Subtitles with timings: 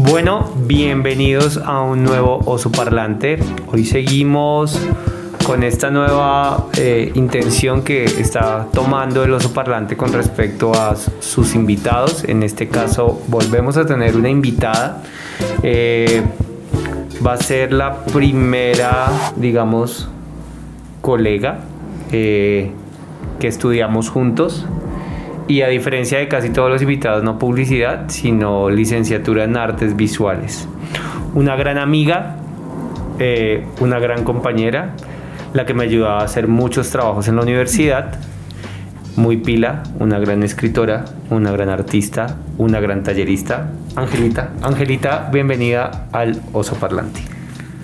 [0.00, 3.40] Bueno, bienvenidos a un nuevo Oso Parlante.
[3.66, 4.80] Hoy seguimos
[5.44, 11.56] con esta nueva eh, intención que está tomando el Oso Parlante con respecto a sus
[11.56, 12.22] invitados.
[12.22, 15.02] En este caso, volvemos a tener una invitada.
[15.64, 16.22] Eh,
[17.26, 20.08] va a ser la primera, digamos,
[21.00, 21.58] colega
[22.12, 22.70] eh,
[23.40, 24.64] que estudiamos juntos
[25.48, 30.68] y a diferencia de casi todos los invitados, no publicidad, sino licenciatura en artes visuales.
[31.34, 32.36] Una gran amiga,
[33.18, 34.94] eh, una gran compañera,
[35.54, 38.18] la que me ayudaba a hacer muchos trabajos en la universidad,
[39.16, 44.50] muy pila, una gran escritora, una gran artista, una gran tallerista, Angelita.
[44.62, 47.37] Angelita, bienvenida al Oso Parlante.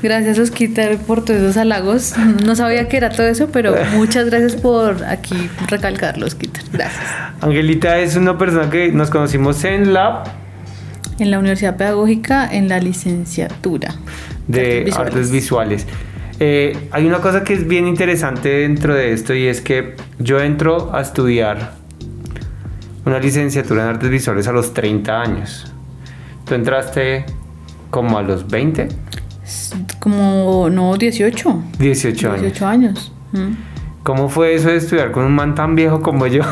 [0.04, 2.12] Gracias, Osquitar, por todos esos halagos.
[2.45, 6.62] No sabía que era todo eso, pero muchas gracias por aquí recalcarlo, Osquitar.
[6.70, 7.02] Gracias.
[7.40, 10.24] Angelita es una persona que nos conocimos en la...
[11.18, 13.95] En la Universidad Pedagógica, en la licenciatura.
[14.46, 15.87] De artes visuales.
[16.38, 20.38] Eh, hay una cosa que es bien interesante dentro de esto y es que yo
[20.38, 21.76] entro a estudiar
[23.07, 25.73] una licenciatura en artes visuales a los 30 años.
[26.45, 27.24] ¿Tú entraste
[27.88, 29.04] como a los 20?
[29.98, 31.62] Como, no, 18.
[31.78, 32.40] 18 años.
[32.40, 33.12] 18 años.
[34.02, 36.42] ¿Cómo fue eso de estudiar con un man tan viejo como yo?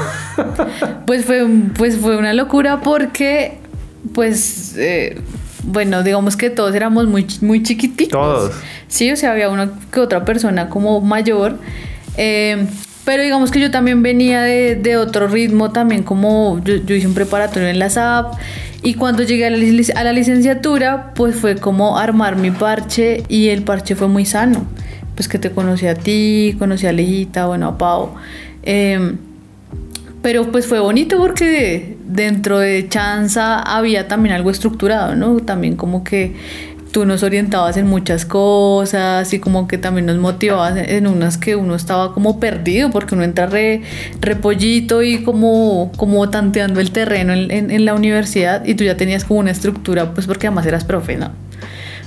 [1.06, 3.58] pues, fue, pues fue una locura porque,
[4.14, 5.20] pues, eh,
[5.64, 8.12] bueno, digamos que todos éramos muy, muy chiquititos.
[8.12, 8.54] Todos.
[8.88, 11.58] Sí, o sea, había una que otra persona como mayor.
[12.16, 12.66] Eh,
[13.04, 17.14] pero digamos que yo también venía de, de otro ritmo, también como yo, hice un
[17.14, 18.34] preparatorio en la SAP
[18.82, 19.50] y cuando llegué a
[20.04, 24.66] la, licenciatura, pues fue como armar mi parche y el parche fue muy sano.
[25.14, 28.14] Pues que te conocí a ti, conocí a Lejita, bueno, a Pau.
[28.64, 29.14] Eh,
[30.20, 35.36] pero pues fue bonito porque dentro de Chanza había también algo estructurado, ¿no?
[35.40, 36.34] También como que
[36.92, 41.56] tú nos orientabas en muchas cosas y como que también nos motivabas en unas que
[41.56, 43.82] uno estaba como perdido porque uno entra re,
[44.20, 48.96] repollito y como, como tanteando el terreno en, en, en, la universidad y tú ya
[48.96, 51.32] tenías como una estructura pues porque además eras profe, ¿no?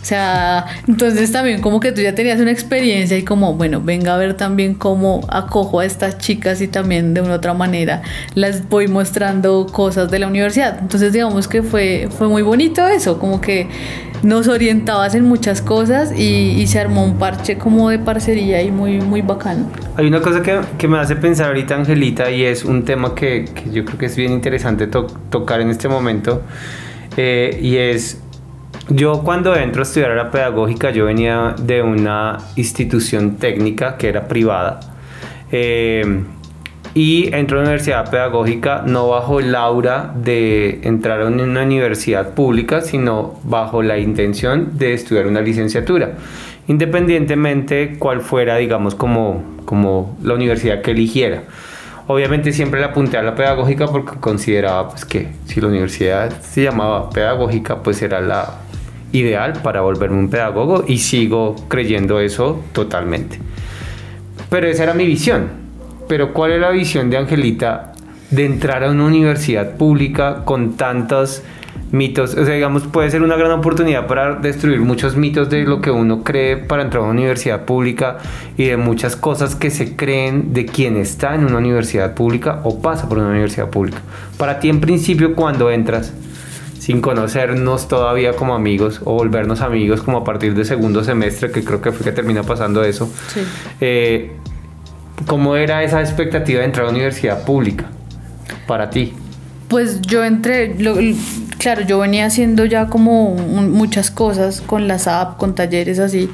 [0.06, 4.14] O sea, entonces también como que tú ya tenías una experiencia y como, bueno, venga
[4.14, 8.04] a ver también cómo acojo a estas chicas y también de una otra manera
[8.36, 10.78] las voy mostrando cosas de la universidad.
[10.80, 13.68] Entonces digamos que fue, fue muy bonito eso, como que
[14.22, 19.02] nos orientabas en muchas cosas y, se armó un parche como de parcería y muy,
[19.02, 19.72] muy bacano.
[19.96, 23.46] Hay una cosa que, que me hace pensar ahorita, Angelita, y es un tema que,
[23.72, 26.44] yo creo que es bien interesante to tocar en este momento,
[27.18, 28.20] eh, y es,
[28.90, 34.10] yo cuando entro a estudiar a la pedagógica, yo venía de una institución técnica que
[34.10, 34.80] era privada.
[35.52, 36.24] Eh,
[36.96, 42.34] y entro a la universidad pedagógica no bajo el aura de entrar a una universidad
[42.34, 46.14] pública, sino bajo la intención de estudiar una licenciatura,
[46.68, 51.44] independientemente cuál fuera, digamos, como, como la universidad que eligiera.
[52.08, 56.64] Obviamente siempre la apunté a la pedagógica porque consideraba pues, que si la universidad se
[56.64, 58.54] llamaba pedagógica, pues era la
[59.16, 63.40] ideal para volverme un pedagogo y sigo creyendo eso totalmente.
[64.50, 65.48] Pero esa era mi visión,
[66.08, 67.94] pero ¿cuál es la visión de Angelita
[68.30, 71.42] de entrar a una universidad pública con tantos
[71.92, 72.36] mitos?
[72.36, 75.92] O sea, digamos, puede ser una gran oportunidad para destruir muchos mitos de lo que
[75.92, 78.18] uno cree para entrar a una universidad pública
[78.58, 82.82] y de muchas cosas que se creen de quien está en una universidad pública o
[82.82, 84.00] pasa por una universidad pública.
[84.38, 86.14] Para ti, en principio, cuando entras,
[86.86, 91.64] sin conocernos todavía como amigos o volvernos amigos como a partir del segundo semestre, que
[91.64, 93.12] creo que fue que termina pasando eso.
[93.34, 93.40] Sí.
[93.82, 94.34] Eh,
[95.26, 97.86] ¿Cómo era esa expectativa de entrar a la universidad pública
[98.68, 99.14] para ti?
[99.68, 100.96] Pues yo entré, lo,
[101.58, 106.30] claro, yo venía haciendo ya como un, muchas cosas con la SAP, con talleres así.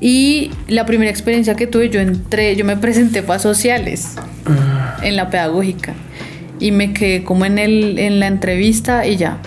[0.00, 4.16] Y la primera experiencia que tuve, yo entré, yo me presenté para sociales
[5.02, 5.94] en la pedagógica.
[6.58, 9.38] Y me quedé como en, el, en la entrevista y ya.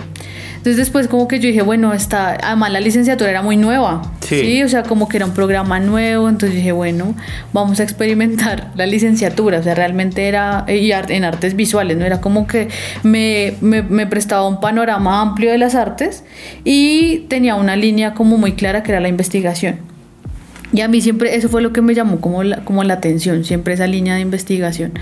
[0.68, 4.40] Entonces después como que yo dije, bueno, está, además la licenciatura era muy nueva, Sí.
[4.40, 4.62] ¿sí?
[4.62, 7.14] O sea, como que era un programa nuevo, entonces dije, bueno,
[7.54, 12.04] vamos a experimentar la licenciatura, o sea, realmente era y en artes visuales, ¿no?
[12.04, 12.68] Era como que
[13.02, 16.22] me, me, me prestaba un panorama amplio de las artes
[16.64, 19.87] y tenía una línea como muy clara que era la investigación.
[20.72, 23.44] Y a mí siempre eso fue lo que me llamó como la, como la atención,
[23.44, 24.92] siempre esa línea de investigación.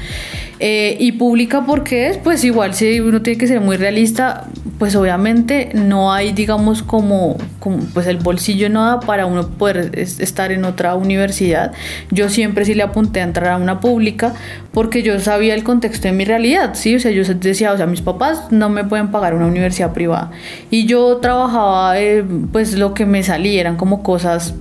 [0.60, 4.44] Eh, y pública porque es, pues igual si uno tiene que ser muy realista,
[4.78, 9.90] pues obviamente no hay, digamos, como, como pues el bolsillo no da para uno poder
[9.98, 11.72] estar en otra universidad.
[12.10, 14.34] Yo siempre sí le apunté a entrar a una pública
[14.72, 16.94] porque yo sabía el contexto de mi realidad, ¿sí?
[16.94, 20.30] O sea, yo decía, o sea, mis papás no me pueden pagar una universidad privada.
[20.70, 24.54] Y yo trabajaba, eh, pues lo que me salía eran como cosas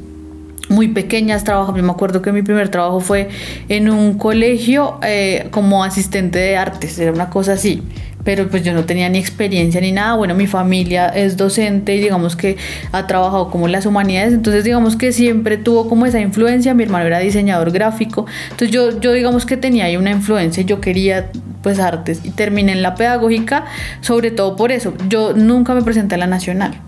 [0.70, 1.76] muy pequeñas trabajos.
[1.76, 3.30] Yo me acuerdo que mi primer trabajo fue
[3.70, 7.82] en un colegio eh, como asistente de artes, era una cosa así.
[8.24, 10.16] Pero pues yo no tenía ni experiencia ni nada.
[10.16, 12.58] Bueno, mi familia es docente y digamos que
[12.92, 14.34] ha trabajado como en las humanidades.
[14.34, 16.74] Entonces digamos que siempre tuvo como esa influencia.
[16.74, 18.26] Mi hermano era diseñador gráfico.
[18.46, 20.64] Entonces yo, yo digamos que tenía ahí una influencia.
[20.64, 21.30] Yo quería
[21.62, 23.66] pues artes y terminé en la pedagógica
[24.02, 24.96] sobre todo por eso.
[25.08, 26.82] Yo nunca me presenté a la nacional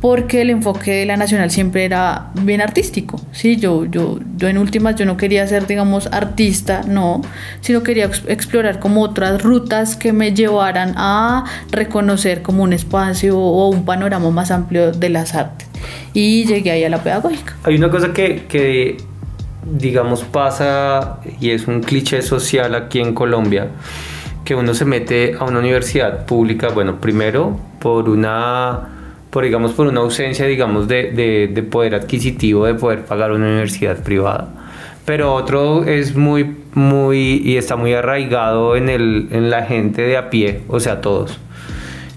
[0.00, 3.56] porque el enfoque de la nacional siempre era bien artístico, ¿sí?
[3.56, 7.22] Yo, yo, yo en últimas yo no quería ser, digamos, artista, no,
[7.60, 13.68] sino quería explorar como otras rutas que me llevaran a reconocer como un espacio o
[13.68, 15.68] un panorama más amplio de las artes.
[16.12, 17.56] Y llegué ahí a la pedagógica.
[17.64, 18.98] Hay una cosa que, que
[19.64, 23.68] digamos, pasa y es un cliché social aquí en Colombia,
[24.44, 28.95] que uno se mete a una universidad pública, bueno, primero por una
[29.30, 33.46] por, digamos, por una ausencia, digamos, de, de, de poder adquisitivo, de poder pagar una
[33.46, 34.48] universidad privada
[35.06, 40.16] pero otro es muy, muy, y está muy arraigado en, el, en la gente de
[40.16, 41.38] a pie, o sea, todos.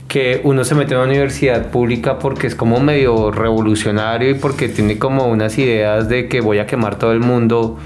[0.07, 4.69] Que uno se mete en una universidad pública porque es como medio revolucionario y porque
[4.69, 7.77] tiene como unas ideas de que voy a quemar todo el mundo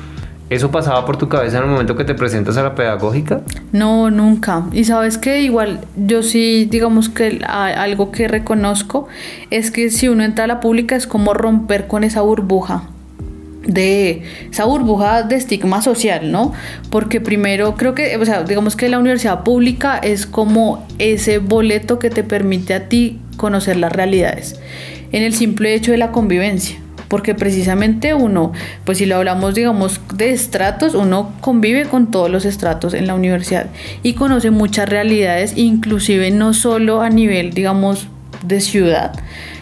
[0.54, 3.42] ¿Eso pasaba por tu cabeza en el momento que te presentas a la pedagógica?
[3.72, 4.66] No, nunca.
[4.72, 9.08] Y sabes que igual yo sí, digamos que algo que reconozco
[9.50, 12.84] es que si uno entra a la pública es como romper con esa burbuja
[13.66, 16.54] de esa burbuja de estigma social, ¿no?
[16.92, 21.98] Porque primero creo que, o sea, digamos que la universidad pública es como ese boleto
[21.98, 24.60] que te permite a ti conocer las realidades
[25.12, 26.83] en el simple hecho de la convivencia
[27.14, 28.54] porque precisamente uno,
[28.86, 33.14] pues si lo hablamos digamos de estratos, uno convive con todos los estratos en la
[33.14, 33.68] universidad
[34.02, 38.08] y conoce muchas realidades, inclusive no solo a nivel digamos
[38.44, 39.14] de ciudad,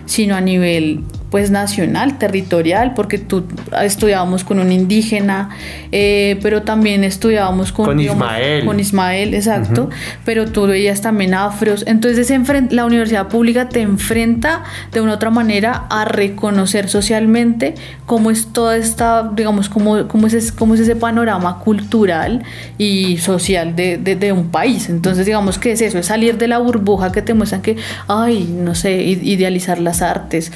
[0.05, 3.45] sino a nivel pues nacional, territorial, porque tú
[3.81, 5.49] estudiábamos con un indígena,
[5.93, 8.65] eh, pero también estudiábamos con, con Ismael.
[8.65, 9.89] Con Ismael, exacto,
[10.25, 11.85] pero tú veías también afros.
[11.87, 12.29] Entonces
[12.71, 17.75] la universidad pública te enfrenta de una otra manera a reconocer socialmente
[18.05, 22.43] cómo es toda esta, digamos, cómo, cómo, es, cómo es ese panorama cultural
[22.77, 24.89] y social de, de un país.
[24.89, 27.77] Entonces digamos que es eso, es salir de la burbuja que te muestran que,
[28.09, 30.51] ay, no sé, idealizar las artes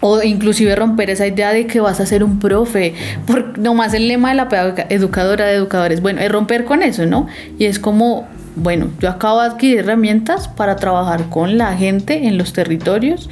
[0.00, 2.94] o inclusive romper esa idea de que vas a ser un profe,
[3.26, 4.48] por nomás el lema de la
[4.88, 7.26] educadora de educadores, bueno, es romper con eso, ¿no?
[7.58, 8.26] Y es como,
[8.56, 13.28] bueno, yo acabo de adquirir herramientas para trabajar con la gente en los territorios,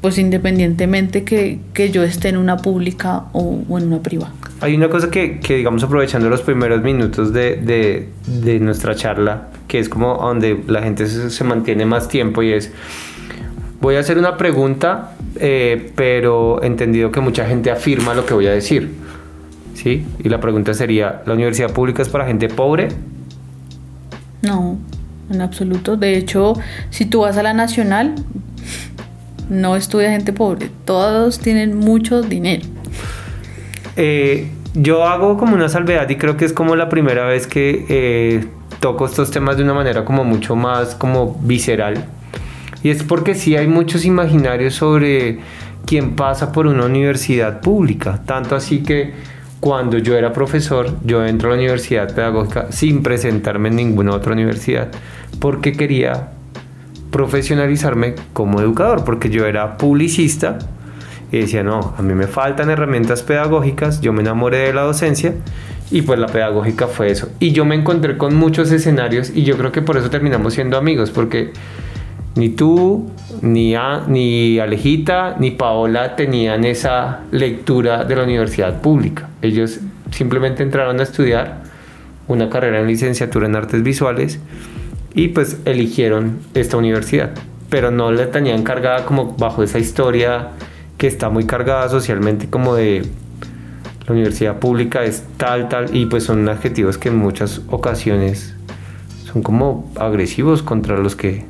[0.00, 4.32] pues independientemente que, que yo esté en una pública o, en una privada.
[4.60, 9.48] Hay una cosa que, que, digamos, aprovechando los primeros minutos de, de, de, nuestra charla,
[9.66, 12.70] que es como donde la gente se, se mantiene más tiempo y es
[13.82, 18.46] Voy a hacer una pregunta, eh, pero entendido que mucha gente afirma lo que voy
[18.46, 18.90] a decir.
[19.74, 20.06] ¿Sí?
[20.22, 22.88] Y la pregunta sería, ¿la universidad pública es para gente pobre?
[24.42, 24.78] No,
[25.30, 25.96] en absoluto.
[25.96, 26.54] De hecho,
[26.90, 28.14] si tú vas a la nacional,
[29.48, 30.70] no estudia gente pobre.
[30.84, 32.64] Todos tienen mucho dinero.
[33.96, 37.84] Eh, yo hago como una salvedad y creo que es como la primera vez que
[37.88, 38.46] eh,
[38.80, 42.06] toco estos temas de una manera como mucho más como visceral
[42.82, 45.38] y es porque sí hay muchos imaginarios sobre
[45.86, 48.20] quién pasa por una universidad pública.
[48.24, 49.12] Tanto así que
[49.60, 54.32] cuando yo era profesor, yo entro a la universidad pedagógica sin presentarme en ninguna otra
[54.32, 54.88] universidad,
[55.38, 56.30] porque quería
[57.12, 60.58] profesionalizarme como educador, porque yo era publicista
[61.30, 65.34] y decía, no, a mí me faltan herramientas pedagógicas, yo me enamoré de la docencia
[65.90, 67.28] y pues la pedagógica fue eso.
[67.38, 70.76] Y yo me encontré con muchos escenarios y yo creo que por eso terminamos siendo
[70.76, 71.52] amigos, porque
[72.34, 73.10] ni tú,
[73.42, 73.74] ni,
[74.08, 79.28] ni Alejita, ni Paola tenían esa lectura de la universidad pública.
[79.42, 81.62] Ellos simplemente entraron a estudiar
[82.28, 84.38] una carrera en licenciatura en artes visuales
[85.14, 87.30] y pues eligieron esta universidad.
[87.68, 90.48] Pero no la tenían cargada como bajo esa historia
[90.98, 93.02] que está muy cargada socialmente como de
[94.06, 98.54] la universidad pública es tal, tal, y pues son adjetivos que en muchas ocasiones
[99.24, 101.44] son como agresivos contra los que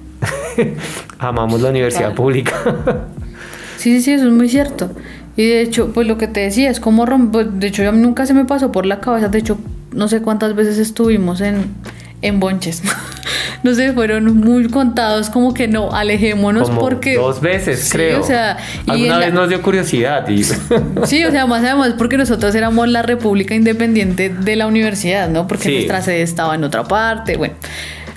[1.18, 2.54] amamos la universidad pública.
[3.76, 4.90] sí, sí, sí, eso es muy cierto.
[5.36, 8.00] Y de hecho, pues lo que te decía es como romper, de hecho a mí
[8.00, 9.58] nunca se me pasó por la cabeza, de hecho
[9.92, 11.66] no sé cuántas veces estuvimos en,
[12.20, 12.82] en bonches.
[13.62, 17.16] no sé, fueron muy contados como que no, alejémonos Como porque...
[17.16, 18.20] dos veces, Sí, creo.
[18.20, 22.18] o sea, Alguna la- vez nos dio curiosidad y Sí, o sea, más además porque
[22.18, 25.46] nosotros éramos la república independiente de la universidad, ¿no?
[25.46, 25.74] Porque Sí.
[25.76, 27.54] nuestra sede estaba en otra parte, bueno.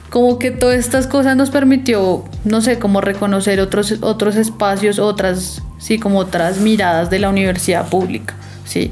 [0.09, 5.61] Como que todas estas cosas nos permitió, no sé, como reconocer otros, otros espacios, otras,
[5.77, 8.35] sí, como otras miradas de la universidad pública,
[8.65, 8.91] sí.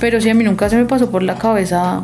[0.00, 2.02] Pero sí, a mí nunca se me pasó por la cabeza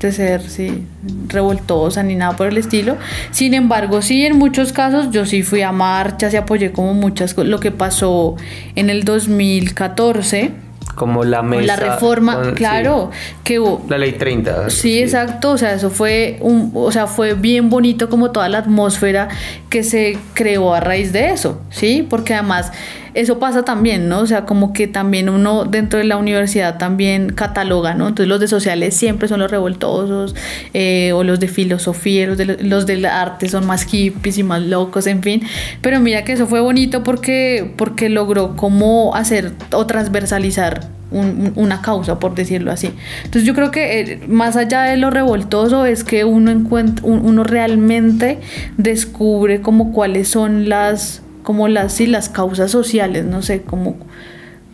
[0.00, 0.84] de ser, sí,
[1.28, 2.96] revoltosa ni nada por el estilo.
[3.30, 7.34] Sin embargo, sí, en muchos casos yo sí fui a marchas y apoyé como muchas
[7.34, 7.48] cosas.
[7.48, 8.36] Lo que pasó
[8.74, 10.65] en el 2014
[10.96, 11.58] como la mesa.
[11.58, 13.10] con la reforma, con- claro,
[13.44, 14.70] que sí, la ley 30.
[14.70, 18.58] Sí, exacto, o sea, eso fue un, o sea, fue bien bonito como toda la
[18.58, 19.28] atmósfera
[19.70, 22.04] que se creó a raíz de eso, ¿sí?
[22.08, 22.72] Porque además
[23.16, 24.20] eso pasa también, ¿no?
[24.20, 28.08] O sea, como que también uno dentro de la universidad también cataloga, ¿no?
[28.08, 30.34] Entonces los de sociales siempre son los revoltosos,
[30.74, 34.62] eh, o los de filosofía, los de, los de arte son más hippies y más
[34.62, 35.42] locos, en fin.
[35.80, 41.52] Pero mira que eso fue bonito porque, porque logró como hacer o transversalizar un- un-
[41.54, 42.90] una causa, por decirlo así.
[43.24, 47.24] Entonces yo creo que eh, más allá de lo revoltoso es que uno encuentra, un-
[47.24, 48.40] uno realmente
[48.76, 53.96] descubre como cuáles son las, como las, sí, las causas sociales, no sé, como,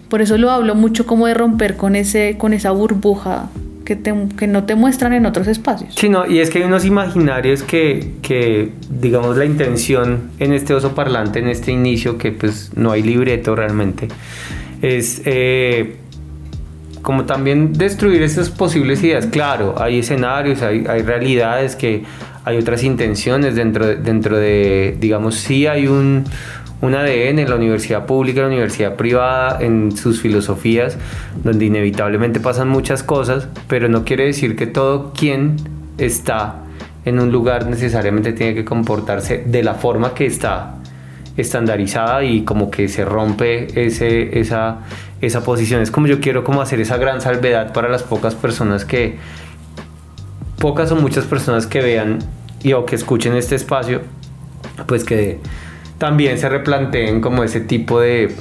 [0.08, 3.50] por eso lo hablo mucho como de romper con ese, con esa burbuja
[3.84, 5.94] que, te- que no te muestran en otros espacios.
[5.94, 10.72] Sí, no, y es que hay unos imaginarios que, que, digamos, la intención en este
[10.72, 14.08] oso parlante, en este inicio, que pues no hay libreto realmente,
[14.80, 15.96] es eh,
[17.02, 19.26] como también destruir esas posibles ideas.
[19.26, 22.04] Claro, hay escenarios, hay, hay realidades que
[22.44, 26.24] hay otras intenciones dentro de, dentro de digamos, sí hay un,
[26.82, 30.98] un ADN en la universidad pública, en la universidad privada, en sus filosofías,
[31.42, 35.56] donde inevitablemente pasan muchas cosas, pero no quiere decir que todo quien
[35.96, 36.56] está
[37.04, 40.74] en un lugar necesariamente tiene que comportarse de la forma que está
[41.36, 44.80] estandarizada y como que se rompe ese, esa,
[45.20, 45.82] esa posición.
[45.82, 49.18] Es como yo quiero como hacer esa gran salvedad para las pocas personas que,
[50.58, 52.18] pocas o muchas personas que vean
[52.64, 54.02] y o que escuchen este espacio,
[54.86, 55.38] pues que
[56.02, 58.34] también se replanteen como ese tipo de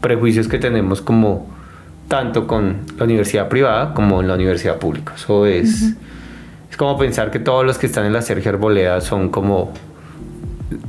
[0.00, 1.46] prejuicios que tenemos como
[2.08, 5.12] tanto con la universidad privada como en la universidad pública.
[5.14, 5.94] Eso es,
[6.68, 9.72] es como pensar que todos los que están en la Sergio Arboleda son como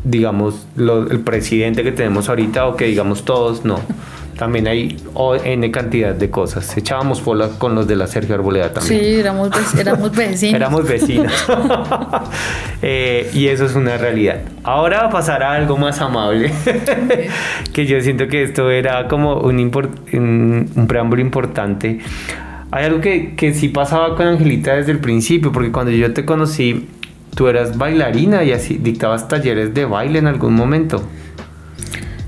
[0.03, 3.79] digamos, lo- el presidente que tenemos ahorita o que digamos todos, no.
[4.37, 4.95] También hay
[5.43, 6.77] N cantidad de cosas.
[6.77, 8.97] Echábamos bola con los de la Sergio Arboleda también.
[9.01, 10.55] Sí, éramos, éramos vecinos.
[10.55, 11.33] Éramos vecinos.
[12.81, 14.37] Eh, y eso es una realidad.
[14.63, 16.51] Ahora va a pasar a algo más amable.
[17.73, 19.57] que yo siento que esto era como un,
[20.13, 21.99] un, un preámbulo importante.
[22.71, 26.23] Hay algo que, que sí pasaba con Angelita desde el principio, porque cuando yo te
[26.23, 26.87] conocí,
[27.39, 31.01] tú eras bailarina y así dictabas talleres de baile en algún momento.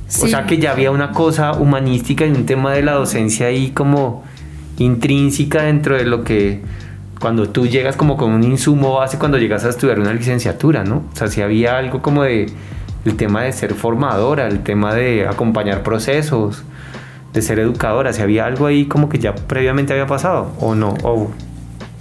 [0.08, 3.72] O sea que ya había una cosa humanística y un tema de la docencia ahí
[3.72, 4.24] como
[4.78, 6.62] intrínseca dentro de lo que
[7.20, 11.04] cuando tú llegas como con un insumo base cuando llegas a estudiar una licenciatura, ¿no?
[11.12, 12.46] O sea, si había algo como de
[13.04, 16.64] el tema de ser formadora, el tema de acompañar procesos,
[17.34, 20.94] de ser educadora, si había algo ahí como que ya previamente había pasado o no,
[21.04, 21.32] o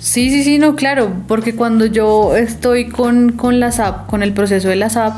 [0.00, 4.32] Sí, sí, sí, no, claro, porque cuando yo estoy con, con la SAP, con el
[4.32, 5.14] proceso de la SAP,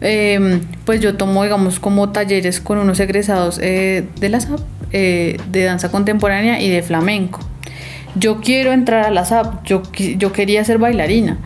[0.00, 4.60] eh, pues yo tomo, digamos, como talleres con unos egresados eh, de la SAP,
[4.92, 7.40] eh, de danza contemporánea y de flamenco.
[8.14, 9.82] Yo quiero entrar a la SAP, yo,
[10.16, 11.36] yo quería ser bailarina,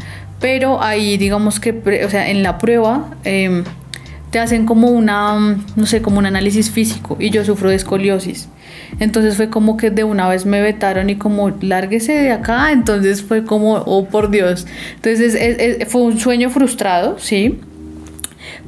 [0.41, 1.73] pero ahí, digamos que,
[2.07, 3.11] o sea, en la prueba...
[3.25, 3.65] eh,
[4.31, 8.49] te hacen como una, no sé, como un análisis físico y yo sufro de escoliosis.
[9.01, 12.73] Entonces fue como que de una vez me vetaron y como, lárguese de acá.
[12.73, 14.67] Entonces fue como, oh por Dios.
[14.97, 17.61] Entonces es- es- fue un sueño frustrado, sí.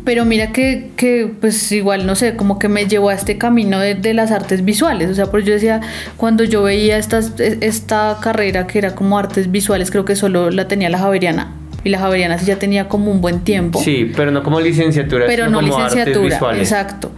[0.04, 3.78] Pero mira que, que, pues igual, no sé, como que me llevó a este camino
[3.80, 5.10] de, de las artes visuales.
[5.10, 5.80] O sea, pues yo decía,
[6.16, 10.50] cuando yo veía estas, e- esta carrera que era como artes visuales, creo que solo
[10.50, 11.52] la tenía la Javeriana.
[11.84, 15.24] Y la Javeriana sí ya tenía como un buen tiempo sí, pero no como licenciatura,
[15.26, 16.60] pero sino no como artes licenciatura, visuales.
[16.72, 17.10] exacto.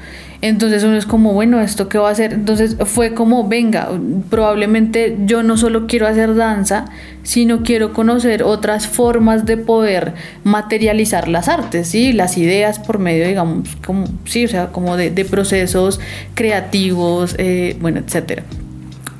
[0.42, 2.32] Entonces uno es como, bueno, ¿esto qué va a hacer?
[2.32, 3.88] Entonces fue como, venga,
[4.28, 6.86] probablemente yo no solo quiero hacer danza,
[7.22, 12.12] sino quiero conocer otras formas de poder materializar las artes, ¿sí?
[12.12, 16.00] Las ideas por medio, digamos, como, sí, o sea, como de, procesos
[16.34, 18.42] creativos, eh, bueno, etcétera.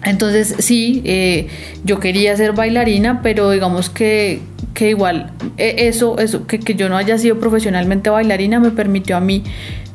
[0.04, 1.46] Entonces sí, eh,
[1.84, 4.40] yo quería ser bailarina, pero digamos que,
[4.74, 9.16] que igual eh, eso, eso que, que yo no haya sido profesionalmente bailarina me permitió
[9.16, 9.44] a mí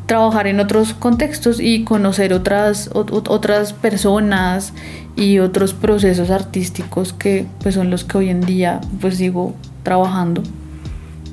[0.08, 4.74] trabajar en otros contextos y conocer otras, otras personas
[5.16, 10.42] y otros procesos artísticos que pues son los que hoy en día pues sigo trabajando.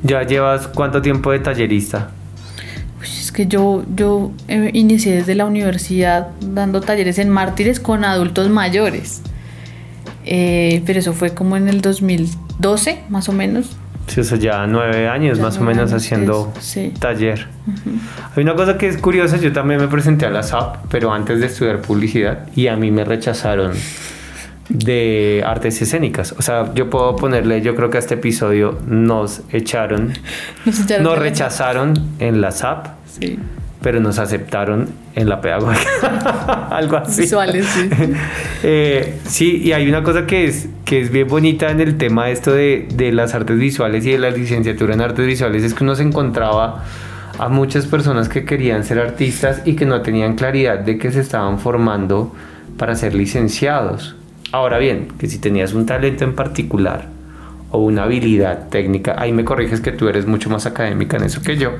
[0.02, 2.11] ¿Ya llevas cuánto tiempo de tallerista?
[2.99, 8.04] Pues es que yo, yo eh, inicié desde la universidad dando talleres en mártires con
[8.04, 9.23] adultos mayores.
[10.26, 13.76] Eh, pero eso fue como en el 2012, más o menos.
[14.06, 16.52] Sí, o sea, ya nueve años más o menos haciendo
[16.99, 17.49] taller.
[18.37, 21.40] Hay una cosa que es curiosa, yo también me presenté a la SAP, pero antes
[21.40, 23.73] de estudiar publicidad, y a mí me rechazaron
[24.68, 26.32] de artes escénicas.
[26.32, 30.12] O sea, yo puedo ponerle, yo creo que a este episodio nos echaron,
[30.64, 32.87] nos, echaron nos rechazaron en la SAP.
[33.06, 33.38] Sí
[33.85, 35.87] pero nos aceptaron en la pedagogía.
[36.71, 37.21] Algo así.
[37.21, 37.91] Visuales, sí.
[38.67, 42.31] Eh, sí, y hay una cosa que es, que es bien bonita en el tema
[42.31, 45.85] esto de, de las artes visuales y de la licenciatura en artes visuales, es que
[45.85, 46.83] uno se encontraba
[47.38, 51.21] a muchas personas que querían ser artistas y que no tenían claridad de que se
[51.21, 52.35] estaban formando
[52.79, 54.17] para ser licenciados.
[54.50, 57.09] Ahora bien, que si tenías un talento en particular
[57.71, 61.43] o una habilidad técnica, ahí me corriges que tú eres mucho más académica en eso
[61.43, 61.73] que yo.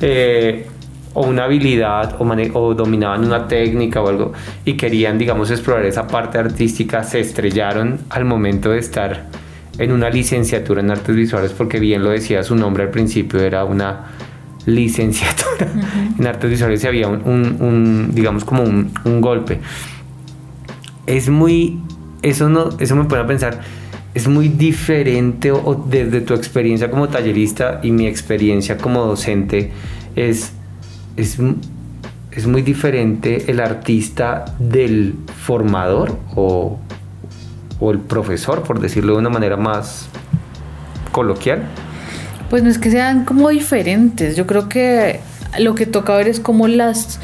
[0.00, 0.68] Eh,
[1.14, 2.24] o una habilidad o,
[2.58, 4.32] o, dominaban una técnica o algo
[4.64, 9.26] y querían, digamos, explorar esa parte artística, se estrellaron al momento de estar
[9.78, 13.64] en una licenciatura en artes visuales, porque bien lo decía su nombre al principio, era
[13.64, 14.06] una
[14.66, 15.68] licenciatura
[16.18, 19.60] en artes visuales y había un, digamos, como un, golpe.
[21.06, 21.78] Es muy,
[22.22, 23.60] eso, no, eso me pone a pensar,
[24.14, 29.72] es muy diferente o desde tu experiencia como tallerista y mi experiencia como docente,
[30.14, 30.52] es
[31.16, 31.38] es,
[32.32, 36.78] es muy diferente el artista del formador o,
[37.80, 40.08] o el profesor, por decirlo de una manera más
[41.12, 41.62] coloquial.
[42.50, 45.20] Pues no es que sean como diferentes, yo creo que
[45.58, 47.20] lo que toca ver es como las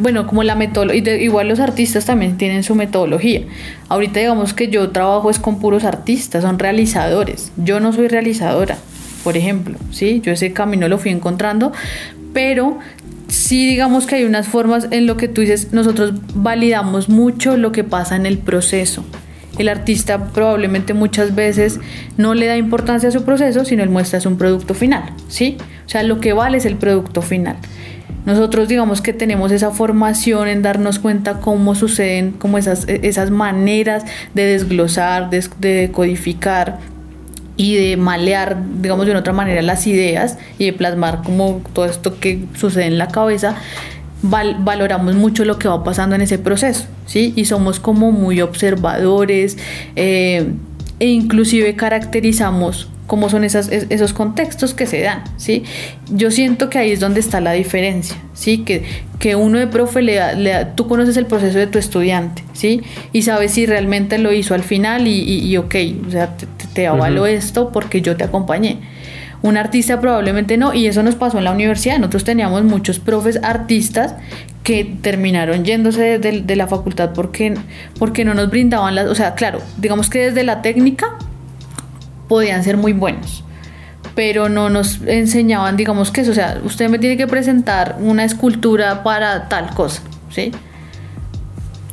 [0.00, 3.42] bueno, como la metodología, igual los artistas también tienen su metodología.
[3.88, 7.52] Ahorita digamos que yo trabajo es con puros artistas, son realizadores.
[7.56, 8.76] Yo no soy realizadora,
[9.24, 10.20] por ejemplo, ¿sí?
[10.22, 11.72] Yo ese camino lo fui encontrando,
[12.36, 12.80] pero
[13.28, 17.72] sí digamos que hay unas formas en lo que tú dices, nosotros validamos mucho lo
[17.72, 19.06] que pasa en el proceso.
[19.56, 21.80] El artista probablemente muchas veces
[22.18, 25.56] no le da importancia a su proceso, sino él muestra es un producto final, ¿sí?
[25.86, 27.56] O sea, lo que vale es el producto final.
[28.26, 34.04] Nosotros digamos que tenemos esa formación en darnos cuenta cómo suceden como esas, esas maneras
[34.34, 36.80] de desglosar, de, de codificar,
[37.56, 41.86] y de malear, digamos de una otra manera, las ideas y de plasmar como todo
[41.86, 43.56] esto que sucede en la cabeza,
[44.22, 47.32] valoramos mucho lo que va pasando en ese proceso, ¿sí?
[47.36, 49.56] Y somos como muy observadores
[49.94, 50.52] eh,
[50.98, 55.64] e inclusive caracterizamos cómo son esas, esos contextos que se dan, ¿sí?
[56.10, 58.58] Yo siento que ahí es donde está la diferencia, ¿sí?
[58.58, 58.82] Que,
[59.18, 62.82] que uno de profe, le da, tú conoces el proceso de tu estudiante, ¿sí?
[63.12, 65.74] Y sabes si realmente lo hizo al final y, y, ok,
[66.06, 68.78] o sea, te, te avalo esto porque yo te acompañé.
[69.42, 71.98] Un artista probablemente no, y eso nos pasó en la universidad.
[71.98, 74.14] Nosotros teníamos muchos profes artistas
[74.64, 77.54] que terminaron yéndose de, de la facultad porque,
[77.98, 81.16] porque no nos brindaban las, o sea, claro, digamos que desde la técnica
[82.28, 83.44] podían ser muy buenos,
[84.14, 88.24] pero no nos enseñaban, digamos que eso, o sea, usted me tiene que presentar una
[88.24, 90.52] escultura para tal cosa, ¿sí?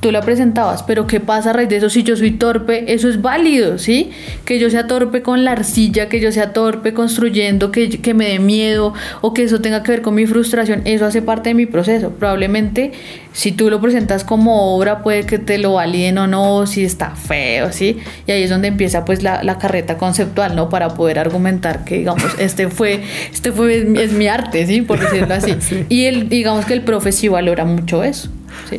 [0.04, 2.94] Tú la presentabas, pero ¿qué pasa a raíz de eso si yo soy torpe?
[2.94, 4.12] Eso es válido, ¿sí?
[4.44, 8.28] Que yo sea torpe con la arcilla, que yo sea torpe construyendo, que, que me
[8.28, 11.54] dé miedo o que eso tenga que ver con mi frustración, eso hace parte de
[11.56, 12.12] mi proceso.
[12.12, 12.92] Probablemente
[13.32, 17.16] si tú lo presentas como obra puede que te lo validen o no, si está
[17.16, 17.98] feo, ¿sí?
[18.28, 20.70] Y ahí es donde empieza pues la, la carreta conceptual, ¿no?
[20.70, 24.82] Para poder argumentar que, digamos, este fue, este fue, es mi arte, ¿sí?
[24.82, 25.56] Por decirlo así.
[25.90, 28.30] Y el, digamos que el profe sí valora mucho eso.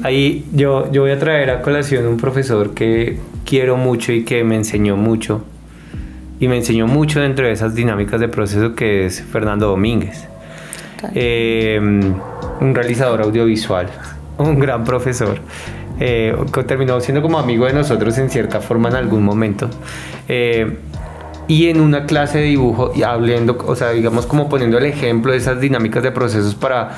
[0.03, 4.45] Ahí yo, yo voy a traer a colación un profesor que quiero mucho y que
[4.45, 5.45] me enseñó mucho.
[6.41, 10.29] Y me enseñó mucho dentro de esas dinámicas de proceso que es Fernando Domínguez.
[11.15, 12.15] Em,
[12.61, 13.89] un realizador audiovisual,
[14.39, 15.39] un gran profesor.
[16.01, 19.71] Eh, que terminó siendo como amigo de nosotros en cierta forma en algún momento.
[20.29, 20.77] Eh,
[21.47, 25.33] y en una clase de dibujo y hablando, o sea, digamos como poniendo el ejemplo
[25.33, 26.97] de esas dinámicas de procesos para,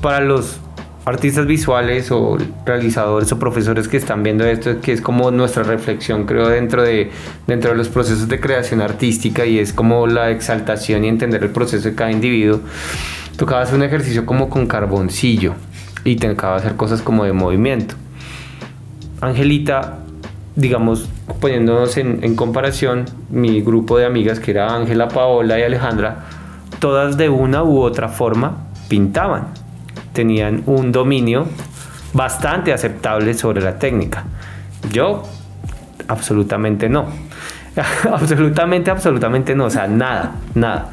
[0.00, 0.60] para los
[1.08, 6.24] artistas visuales o realizadores o profesores que están viendo esto, que es como nuestra reflexión,
[6.26, 7.10] creo, dentro de,
[7.46, 11.50] dentro de los procesos de creación artística y es como la exaltación y entender el
[11.50, 12.60] proceso de cada individuo.
[13.36, 15.54] Tocaba hacer un ejercicio como con carboncillo
[16.04, 17.94] y tocaba hacer cosas como de movimiento.
[19.20, 19.98] Angelita,
[20.56, 21.08] digamos,
[21.40, 26.24] poniéndonos en, en comparación, mi grupo de amigas, que era Ángela, Paola y Alejandra,
[26.78, 29.67] todas de una u otra forma pintaban.
[30.18, 31.46] Tenían un dominio
[32.12, 34.24] bastante aceptable sobre la técnica.
[34.90, 35.22] Yo,
[36.08, 37.06] absolutamente no.
[38.12, 39.66] absolutamente, absolutamente no.
[39.66, 40.88] O sea, nada, nada.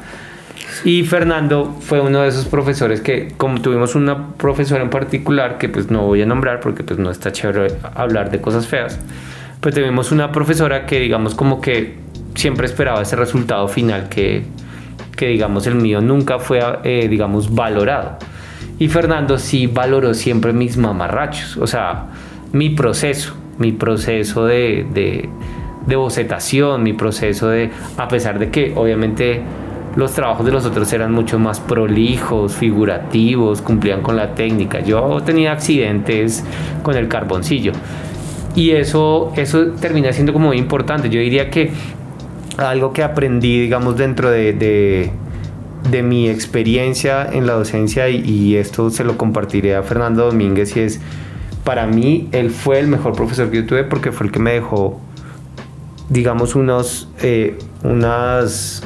[0.84, 5.68] Y Fernando fue uno de esos profesores que, como tuvimos una profesora en particular, que
[5.68, 8.96] pues no voy a nombrar porque pues no está chévere hablar de cosas feas,
[9.60, 11.96] pues tuvimos una profesora que digamos como que
[12.36, 14.44] siempre esperaba ese resultado final que,
[15.16, 18.18] que digamos el mío nunca fue, eh, digamos, valorado.
[18.78, 22.06] Y Fernando sí valoró siempre mis mamarrachos, o sea,
[22.52, 25.28] mi proceso, mi proceso de, de,
[25.86, 29.42] de bocetación, mi proceso de, a pesar de que obviamente
[29.96, 34.80] los trabajos de los otros eran mucho más prolijos, figurativos, cumplían con la técnica.
[34.80, 36.44] Yo tenía accidentes
[36.82, 37.72] con el carboncillo.
[38.54, 41.08] Y eso, eso termina siendo como muy importante.
[41.08, 41.70] Yo diría que
[42.58, 45.10] algo que aprendí, digamos, dentro de, de,
[46.02, 51.00] mi experiencia en la docencia, y, esto se lo compartiré a Fernando Domínguez, y es,
[51.64, 55.00] para mí, él fue el mejor profesor que tuve porque fue el que me dejó,
[56.08, 58.82] digamos, unos, eh, unas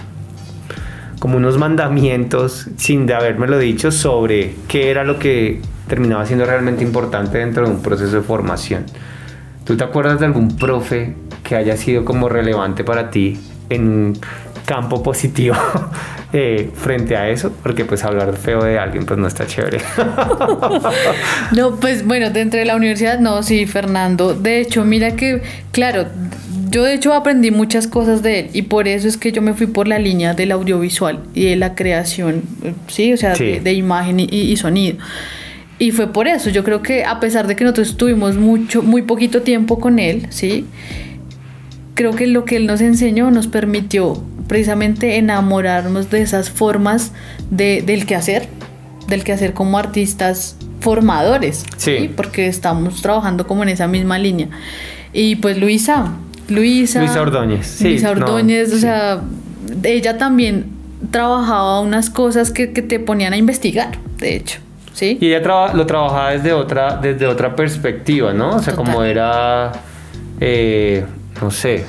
[1.20, 6.82] como unos mandamientos sin de lo dicho sobre qué era lo que terminaba siendo realmente
[6.82, 8.86] importante dentro de un proceso de formación.
[9.64, 14.16] ¿Tú te acuerdas de algún profe que haya sido como relevante para ti en
[14.70, 15.56] campo positivo
[16.33, 17.52] eh, frente a eso?
[17.61, 19.80] Porque pues hablar feo de alguien pues no está chévere.
[21.56, 24.33] no, pues bueno, dentro de la universidad no, sí, Fernando.
[24.35, 26.06] De hecho, mira que, claro,
[26.70, 29.54] yo de hecho aprendí muchas cosas de él y por eso es que yo me
[29.54, 32.42] fui por la línea del audiovisual y de la creación,
[32.87, 34.98] sí, o sea, De, imagen y, sonido.
[35.80, 39.02] Y fue por eso, yo creo que a pesar de que nosotros estuvimos mucho, muy
[39.02, 40.64] poquito tiempo con él, sí,
[41.94, 47.12] creo que lo que él nos enseñó nos permitió precisamente enamorarnos de esas formas
[47.50, 48.48] de, del quehacer,
[49.06, 52.10] del quehacer como artistas formadores, ¿sí?
[52.16, 54.48] porque estamos trabajando como en esa misma línea.
[55.12, 56.14] Y pues Luisa,
[56.48, 56.98] Luisa.
[56.98, 57.80] Luisa Ordóñez.
[57.80, 59.20] Luisa Ordóñez, o sea,
[59.84, 60.66] ella también
[61.12, 64.58] trabajaba unas cosas que, te ponían a investigar, de hecho.
[64.94, 65.16] ¿sí?
[65.20, 68.56] Y ella lo trabajaba desde otra, desde otra perspectiva, ¿no?
[68.56, 69.70] O sea, como era,
[70.40, 71.04] eh,
[71.40, 71.84] no sé,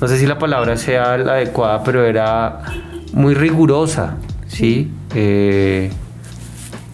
[0.00, 2.60] no sé si la palabra sea la adecuada, pero era
[3.12, 4.90] muy rigurosa, ¿sí?
[5.14, 5.90] Eh,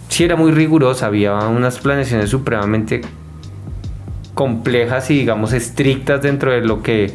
[0.08, 3.00] sí, era muy rigurosa, había unas planeaciones supremamente
[4.34, 7.12] complejas y digamos estrictas dentro de lo que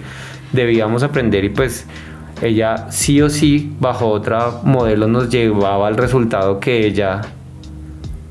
[0.52, 1.86] debíamos aprender y pues
[2.42, 7.22] ella sí o sí bajo otro modelo nos llevaba al resultado que ella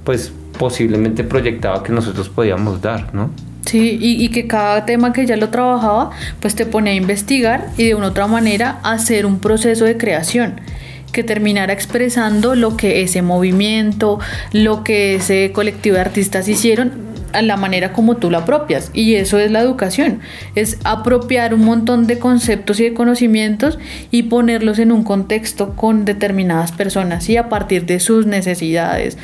[0.04, 3.30] pues posiblemente proyectaba que nosotros podíamos dar, ¿no?
[3.66, 7.66] Sí, y, y, que cada tema que ella lo trabajaba, pues te pone a investigar
[7.76, 10.60] y de una otra manera hacer un proceso de creación
[11.12, 14.20] que terminara expresando lo que ese movimiento,
[14.52, 16.92] lo que ese colectivo de artistas hicieron
[17.32, 18.90] a la manera como tú la apropias.
[18.92, 20.20] Y eso es la educación,
[20.54, 23.78] es apropiar un montón de conceptos y de conocimientos
[24.10, 29.18] y ponerlos en un contexto con determinadas personas y a partir de sus necesidades,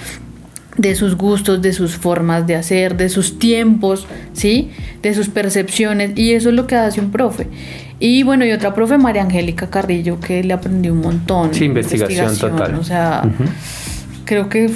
[0.77, 4.71] de sus gustos, de sus formas de hacer, de sus tiempos, ¿sí?
[5.03, 7.49] De sus percepciones y eso es lo que hace un profe.
[7.99, 11.55] Y bueno, y otra profe, María Angélica Carrillo, que le aprendí un montón.
[11.55, 12.75] Sí, investigación, total.
[12.75, 13.23] O sea,
[14.25, 14.71] creo que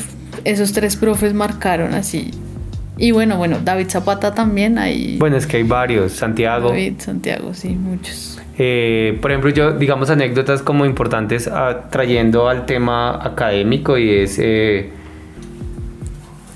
[0.45, 2.31] esos tres profes marcaron así
[2.99, 5.19] y bueno, bueno, David Zapata también hay.
[5.19, 6.13] Bueno, es que hay varios.
[6.13, 6.71] Santiago.
[6.71, 8.41] David, Santiago, sí, muchos.
[8.59, 14.39] Eh, por ejemplo, yo, digamos, anécdotas como importantes ah, trayendo al tema académico y es.
[14.39, 14.91] Eh,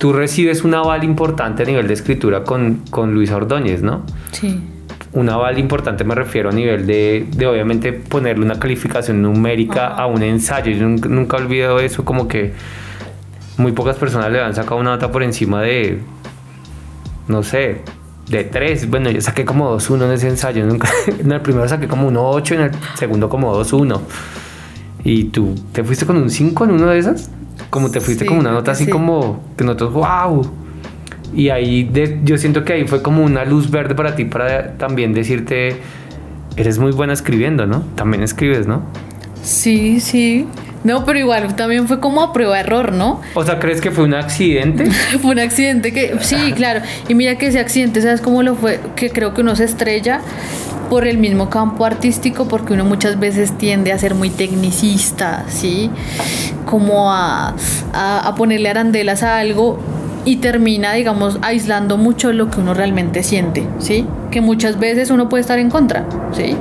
[0.00, 4.02] tú recibes un aval importante a nivel de escritura con, con Luisa Ordóñez, ¿no?
[4.32, 4.58] Sí.
[5.12, 10.06] Un aval importante me refiero a nivel de, de obviamente, ponerle una calificación numérica a
[10.06, 10.72] un ensayo.
[10.72, 12.54] Yo nunca, nunca olvido eso, como que
[13.58, 15.98] muy pocas personas le han sacado una nota por encima de
[17.28, 17.82] no sé,
[18.30, 18.88] de tres.
[18.88, 20.64] Bueno, yo saqué como 2-1 en ese ensayo.
[21.18, 24.00] en el primero saqué como 1-8, en el segundo como 2-1.
[25.04, 27.30] ¿Y tú te fuiste con un 5 en uno de esas?
[27.70, 30.50] Como te fuiste con una nota así como que nosotros, wow.
[31.34, 31.90] Y ahí
[32.24, 35.76] yo siento que ahí fue como una luz verde para ti, para también decirte,
[36.56, 37.84] eres muy buena escribiendo, ¿no?
[37.94, 38.82] También escribes, ¿no?
[39.42, 40.46] Sí, sí.
[40.82, 43.20] No, pero igual también fue como a prueba error, ¿no?
[43.34, 44.90] O sea, ¿crees que fue un accidente?
[45.22, 46.80] fue un accidente que, sí, claro.
[47.06, 48.80] Y mira que ese accidente, ¿sabes cómo lo fue?
[48.96, 50.20] Que creo que uno se estrella
[50.90, 55.88] por el mismo campo artístico, porque uno muchas veces tiende a ser muy tecnicista, ¿sí?
[56.66, 57.54] Como a,
[57.94, 59.78] a, ponerle arandelas a algo
[60.24, 64.04] y termina, digamos, aislando mucho lo que uno realmente siente, ¿sí?
[64.32, 66.56] Que muchas veces uno puede estar en contra, ¿sí?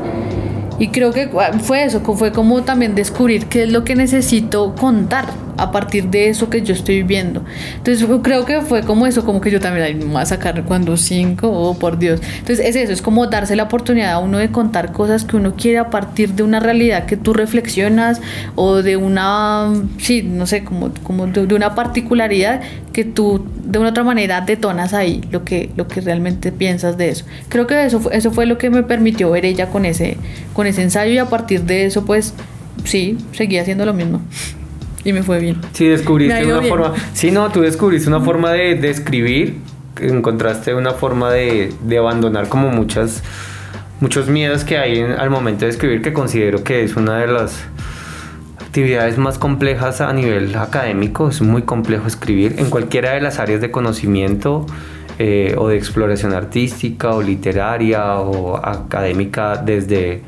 [0.78, 1.30] Y creo que
[1.62, 5.26] fue eso, fue como también descubrir qué es lo que necesito contar.
[5.60, 7.44] A partir de eso que yo estoy viviendo.
[7.76, 10.96] Entonces creo que fue como eso, como que yo también me voy a sacar cuando
[10.98, 12.22] cinco, oh por Dios.
[12.40, 15.56] Entonces es eso, es como darse la oportunidad a uno de contar cosas que uno
[15.56, 18.22] quiere a partir de una realidad que tú reflexionas
[18.56, 22.62] o de una, sí, no sé, como, como de, una particularidad
[22.94, 27.10] que tú de una otra manera detonas ahí lo que, lo que realmente piensas de
[27.10, 27.26] eso.
[27.50, 30.18] Creo que eso, eso fue lo que me permitió ver ella con ese,
[30.54, 32.34] con ese ensayo y a partir de eso pues
[32.86, 34.22] sí, seguí haciendo lo mismo
[35.04, 35.58] y me fue bien.
[35.74, 36.70] Sí, descubriste una bien.
[36.70, 36.94] forma.
[37.14, 39.58] Sí, no, tú descubriste una forma de, de escribir.
[40.02, 43.22] Encontraste una forma de, de abandonar como muchas
[44.02, 47.28] muchos miedos que hay en- al momento de escribir que considero que es una de
[47.28, 47.66] las
[48.62, 51.30] actividades más complejas a nivel académico.
[51.30, 54.66] Es muy complejo escribir en cualquiera de las áreas de conocimiento
[55.18, 60.22] eh, o de exploración artística o literaria o académica desde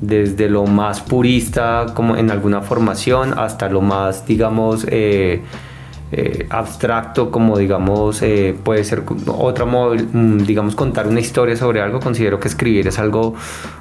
[0.00, 5.42] desde lo más purista como en alguna formación hasta lo más digamos eh,
[6.10, 11.82] eh, abstracto como digamos eh, puede ser otra modo mm, digamos contar una historia sobre
[11.82, 12.00] algo.
[12.00, 13.34] Considero que escribir es algo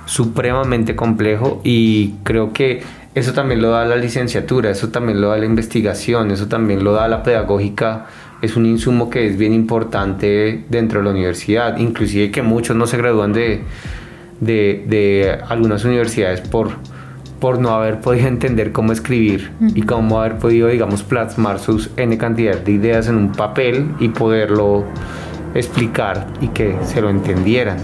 [0.06, 2.84] supremamente complejo y creo que
[3.16, 6.92] eso también lo da la licenciatura eso también lo da la investigación eso también lo
[6.92, 8.08] da la pedagógica.
[8.42, 12.88] Es un insumo que es bien importante dentro de la universidad inclusive que muchos no
[12.88, 13.64] se gradúan de
[14.40, 16.70] de, de algunas universidades por,
[17.40, 22.18] por no haber podido entender cómo escribir y cómo haber podido, digamos, plasmar sus N
[22.18, 24.86] cantidad de ideas en un papel y poderlo
[25.56, 27.78] explicar y que se lo entendieran.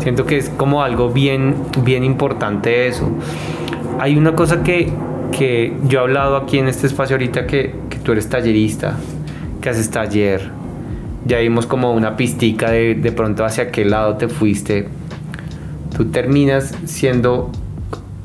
[0.00, 3.08] Siento que es como algo bien, bien importante eso.
[3.98, 4.92] Hay una cosa que,
[5.36, 8.96] que yo he hablado aquí en este espacio ahorita que, que tú eres tallerista,
[9.60, 10.50] que haces taller.
[11.24, 14.88] Ya vimos como una pistica de, de pronto hacia qué lado te fuiste
[15.96, 17.50] tú terminas siendo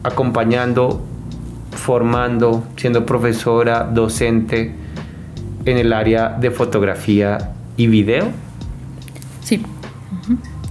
[0.04, 1.02] acompañando,
[1.72, 4.74] formando, siendo profesora, docente
[5.66, 8.30] en el área de fotografía y video.
[9.44, 9.64] Sí,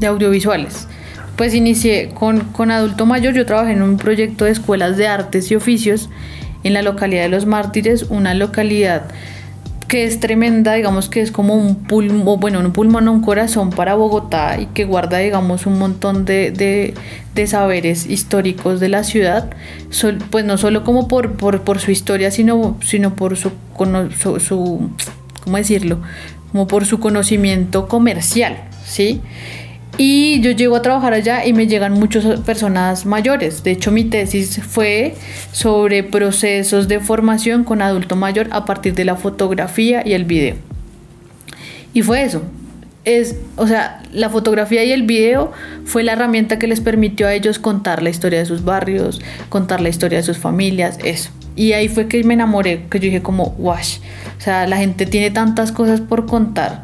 [0.00, 0.88] de audiovisuales.
[1.36, 5.50] Pues inicié con, con adulto mayor, yo trabajé en un proyecto de escuelas de artes
[5.50, 6.08] y oficios
[6.64, 9.08] en la localidad de Los Mártires, una localidad
[9.88, 13.94] que es tremenda, digamos que es como un pulmón, bueno, un pulmón un corazón para
[13.94, 16.94] Bogotá y que guarda, digamos, un montón de, de-
[17.46, 19.50] saberes históricos de la ciudad,
[20.30, 23.52] pues no solo como por, por, su historia, sino, sino por su,
[24.40, 24.90] su-
[25.44, 25.98] ¿cómo decirlo?
[26.50, 29.20] Como por su conocimiento comercial, ¿sí?
[29.98, 33.62] Y yo llego a trabajar allá y me llegan muchas personas mayores.
[33.62, 35.14] De hecho, mi tesis fue
[35.52, 40.56] sobre procesos de formación con adulto mayor a partir de la fotografía y el video.
[41.94, 42.42] Y fue eso.
[43.06, 45.52] Es, o sea, la fotografía y el video
[45.86, 49.80] fue la herramienta que les permitió a ellos contar la historia de sus barrios, contar
[49.80, 51.30] la historia de sus familias, eso.
[51.54, 53.98] Y ahí fue que me enamoré, que yo dije como, wash,
[54.36, 56.82] o sea, la gente tiene tantas cosas por contar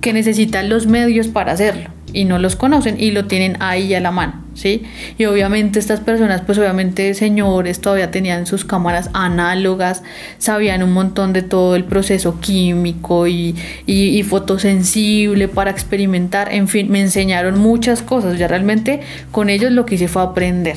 [0.00, 4.00] que necesitan los medios para hacerlo y no los conocen y lo tienen ahí a
[4.00, 4.84] la mano, ¿sí?
[5.18, 10.02] Y obviamente estas personas, pues obviamente señores, todavía tenían sus cámaras análogas,
[10.38, 13.54] sabían un montón de todo el proceso químico y,
[13.86, 19.00] y, y fotosensible para experimentar, en fin, me enseñaron muchas cosas, ya realmente
[19.30, 20.76] con ellos lo que hice fue aprender.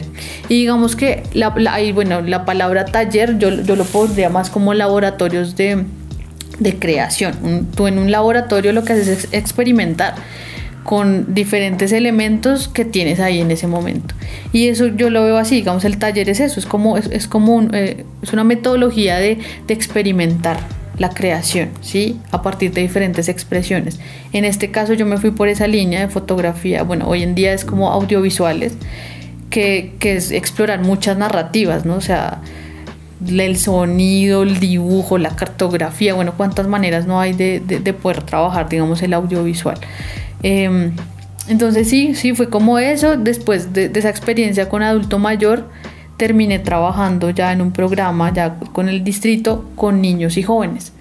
[0.49, 4.49] Y digamos que, la, la- ahí, bueno, la palabra taller yo, yo lo pondría más
[4.49, 5.85] como laboratorios de
[6.59, 7.67] de creación.
[7.75, 10.15] Tú en un laboratorio lo que haces es experimentar
[10.87, 14.15] con diferentes elementos que tienes ahí en ese momento.
[14.53, 17.27] Y eso yo lo veo así, digamos, el taller es eso, es como, es, es
[17.27, 20.57] como un, eh, es una metodología de, de experimentar
[20.97, 22.17] la creación, ¿sí?
[22.31, 23.99] A partir de diferentes expresiones.
[24.31, 27.51] En este caso yo me fui por esa línea de fotografía, bueno, hoy en día
[27.51, 28.71] es como audiovisuales,
[29.49, 31.95] que, que es explorar muchas narrativas, ¿no?
[31.95, 32.39] O sea,
[33.27, 38.23] el sonido, el dibujo, la cartografía, bueno, cuántas maneras no hay de, de- de poder
[38.23, 39.77] trabajar, digamos, el audiovisual.
[40.43, 40.91] Eh,
[41.47, 43.17] entonces sí, sí, fue como eso.
[43.17, 45.69] Después de, de esa experiencia con adulto mayor,
[46.17, 50.91] terminé trabajando ya en un programa, ya con el distrito, con niños y jóvenes.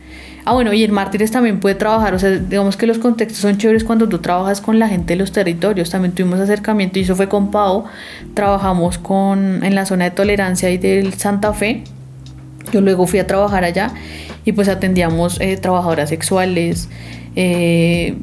[0.48, 3.58] Ah, bueno, y en Mártires también puede trabajar, o sea, digamos que los contextos son
[3.58, 5.90] chéveres cuando tú trabajas con la gente de los territorios.
[5.90, 7.86] También tuvimos acercamiento y eso fue con Pau.
[8.32, 11.82] Trabajamos con, en la zona de tolerancia y del Santa Fe.
[12.72, 13.90] Yo luego fui a trabajar allá
[14.44, 16.88] y pues atendíamos eh, trabajadoras sexuales,
[17.34, 18.14] eh,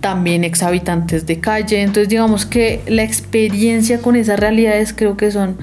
[0.00, 1.82] también exhabitantes de calle.
[1.82, 5.56] Entonces digamos que la experiencia con esas realidades creo que son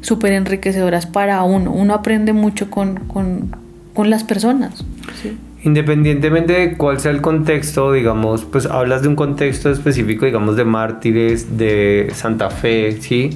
[0.00, 1.72] súper enriquecedoras para uno.
[1.72, 3.56] Uno aprende mucho con, con,
[3.94, 4.84] con las personas.
[5.22, 5.36] ¿sí?
[5.64, 10.64] Independientemente de cuál sea el contexto, digamos, pues hablas de un contexto específico, digamos, de
[10.64, 13.30] mártires, de Santa Fe, ¿sí?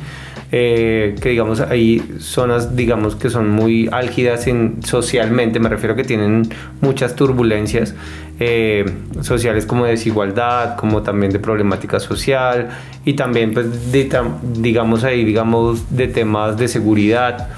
[0.53, 5.97] eh, que digamos hay zonas digamos que son muy álgidas en, socialmente, me refiero a
[5.97, 6.49] que tienen
[6.81, 7.95] muchas turbulencias
[8.39, 8.85] eh,
[9.23, 12.69] sociales como desigualdad, como también de problemática social
[13.05, 14.09] y también pues de,
[14.55, 17.49] digamos ahí digamos de temas de seguridad.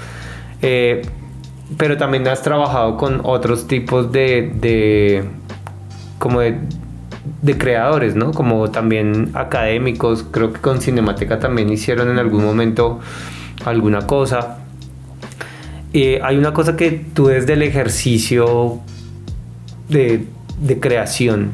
[0.61, 1.01] Eh,
[1.77, 5.23] pero también has trabajado con otros tipos de, de
[6.17, 6.57] como de
[7.41, 8.31] de creadores, ¿no?
[8.31, 12.99] Como también académicos, creo que con Cinemateca también hicieron en algún momento
[13.65, 14.59] alguna cosa.
[15.93, 18.79] Eh, hay una cosa que tú desde el ejercicio
[19.87, 20.25] de,
[20.59, 21.53] de creación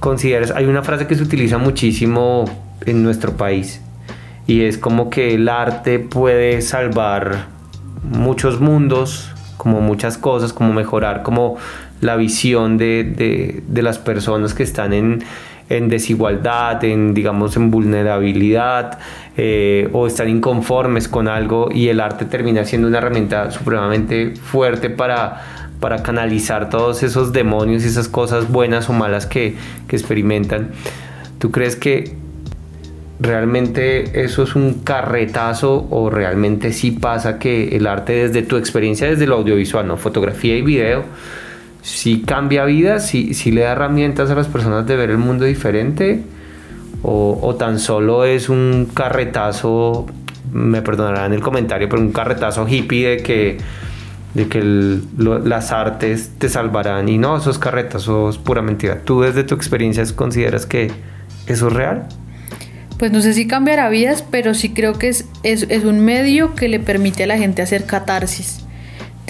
[0.00, 2.46] consideras, hay una frase que se utiliza muchísimo
[2.86, 3.80] en nuestro país
[4.46, 7.46] y es como que el arte puede salvar
[8.02, 11.58] muchos mundos, como muchas cosas, como mejorar como
[12.00, 15.22] la visión de, las personas que están en,
[15.68, 18.98] desigualdad, en digamos en vulnerabilidad
[19.36, 24.90] eh, o están inconformes con algo y el arte termina siendo una herramienta supremamente fuerte
[24.90, 29.56] para, para canalizar todos esos demonios y esas cosas buenas o malas que,
[29.88, 30.70] que experimentan.
[31.38, 32.14] ¿Tú crees que
[33.18, 39.08] realmente eso es un carretazo o realmente sí pasa que el arte desde tu experiencia
[39.08, 39.96] desde lo audiovisual, ¿no?
[39.96, 41.04] fotografía y video,
[41.82, 45.44] si cambia vidas, si, si le da herramientas a las personas de ver el mundo
[45.44, 46.22] diferente
[47.02, 50.06] o, tan solo es un carretazo,
[50.52, 53.58] me perdonarán el comentario, pero un carretazo hippie de que,
[54.34, 55.00] de que
[55.44, 59.02] las artes te salvarán y no, esos carretazos pura mentira.
[59.04, 60.90] ¿Tú desde tu experiencia consideras que
[61.46, 62.06] eso es real?
[62.98, 66.54] Pues no sé si cambiará vidas, pero sí creo que es, es, es un medio
[66.54, 68.60] que le permite a la gente hacer catarsis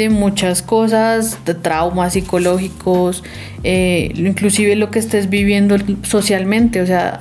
[0.08, 3.22] muchas cosas, de traumas psicológicos,
[3.62, 7.20] eh, inclusive lo que estés viviendo socialmente, o sea,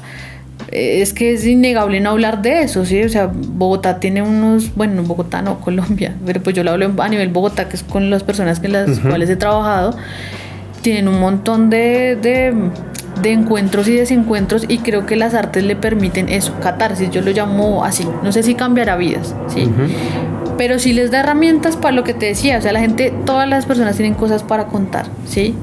[0.72, 3.04] es que es innegable no hablar de eso, ¿sí?
[3.04, 7.10] O sea, Bogotá tiene unos, bueno, Bogotá no, Colombia, pero pues yo lo hablo a
[7.10, 9.96] nivel Bogotá, que es con las personas con las cuales he trabajado,
[10.82, 12.54] tienen un montón de, de,
[13.22, 17.32] de, encuentros y desencuentros y creo que las artes le permiten eso, catarsis, yo lo
[17.32, 19.70] llamo así, no sé si cambiará vidas, ¿sí?
[20.60, 23.48] pero sí les da herramientas para lo que te decía, o sea, la gente, todas
[23.48, 25.56] las personas tienen cosas para contar, ¿sí?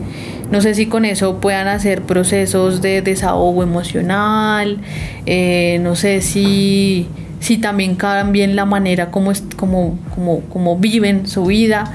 [0.51, 4.79] No sé si con eso puedan hacer procesos de desahogo emocional,
[5.27, 7.09] eh, no sé si,
[7.41, 11.93] si también cambien la manera como, como, como, como viven su vida,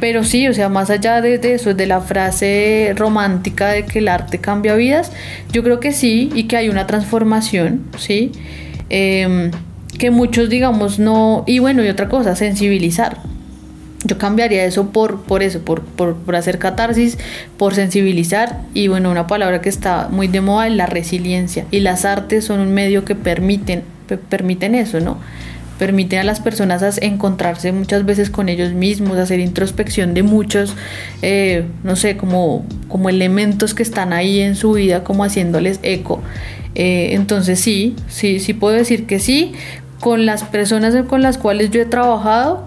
[0.00, 4.08] pero sí, o sea, más allá de, eso, de la frase romántica de que el
[4.08, 5.12] arte cambia vidas,
[5.52, 8.32] yo creo que sí y que hay una transformación, ¿sí?
[8.90, 9.52] Eh,
[9.98, 13.18] que muchos digamos no, y bueno, y otra cosa, sensibilizar.
[14.04, 17.18] Yo cambiaría eso por, por eso, por, por, hacer catarsis,
[17.56, 21.80] por sensibilizar y bueno, una palabra que está muy de moda es la resiliencia y
[21.80, 23.84] las artes son un medio que permiten,
[24.28, 25.18] permiten eso, ¿no?
[25.78, 30.74] Permiten a las personas encontrarse muchas veces con ellos mismos, hacer introspección de muchos,
[31.22, 36.20] eh, no sé, como, como elementos que están ahí en su vida, como haciéndoles eco.
[36.74, 39.52] Eh, entonces sí, sí, sí puedo decir que sí,
[40.00, 42.66] con las personas con las cuales yo he trabajado,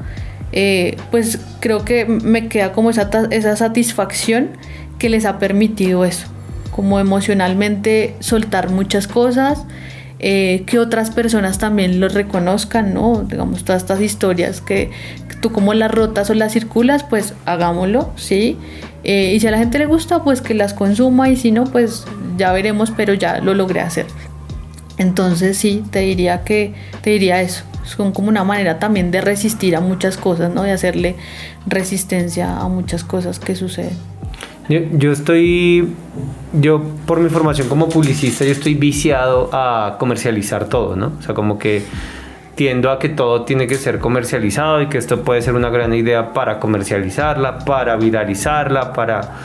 [0.55, 4.51] eh, pues creo que me queda como esa, esa satisfacción
[4.97, 6.27] que les ha permitido eso,
[6.71, 9.65] como emocionalmente soltar muchas cosas,
[10.19, 13.25] eh, que otras personas también lo reconozcan, ¿no?
[13.29, 14.91] Digamos, todas estas historias que,
[15.41, 18.57] tú como las rotas o las circulas, pues hagámoslo, ¿sí?
[19.03, 21.65] Eh, y si a la gente le gusta, pues que las consuma y si no,
[21.65, 22.05] pues
[22.37, 24.05] ya veremos, pero ya lo logré hacer.
[24.97, 27.65] Entonces sí, te diría que te diría eso.
[27.85, 30.63] Son como una manera también de resistir a muchas cosas, ¿no?
[30.63, 31.15] De hacerle
[31.65, 33.95] resistencia a muchas cosas que suceden.
[34.67, 35.93] Yo, estoy,
[36.53, 41.13] yo por mi formación como publicista, yo estoy viciado a comercializar todo, ¿no?
[41.19, 41.83] O sea, como que
[42.55, 45.93] tiendo a que todo tiene que ser comercializado y que esto puede ser una gran
[45.93, 49.35] idea para comercializarla, para viralizarla, para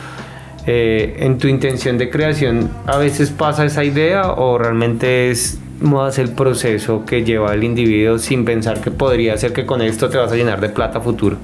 [0.66, 6.18] eh, en tu intención de creación a veces pasa esa idea o realmente es más
[6.18, 10.18] el proceso que lleva el individuo sin pensar que podría ser que con esto te
[10.18, 11.36] vas a llenar de plata futuro.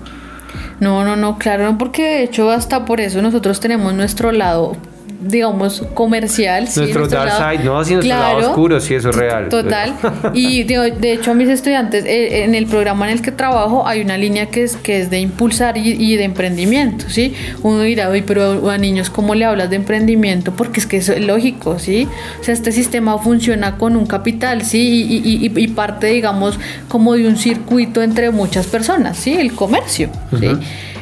[0.80, 4.76] No, no, no, claro, no, porque de hecho hasta por eso nosotros tenemos nuestro lado
[5.20, 6.68] digamos, comercial.
[6.76, 9.48] Nuestro, dark side, no, así nuestro lado oscuro, sí, eso es real.
[9.48, 9.94] Total.
[10.34, 14.00] y de hecho, a mis estudiantes, eh, en el programa en el que trabajo, hay
[14.00, 17.34] una línea que es, que es de impulsar y, de emprendimiento, ¿sí?
[17.62, 20.52] Uno dirá, oye, pero a niños, ¿cómo le hablas de emprendimiento?
[20.52, 22.08] Porque es que eso es lógico, ¿sí?
[22.40, 25.22] O sea, este sistema funciona con un capital, ¿sí?
[25.24, 29.34] Y, y, parte, digamos, como de un circuito entre muchas personas, ¿sí?
[29.34, 30.48] El comercio, ¿sí?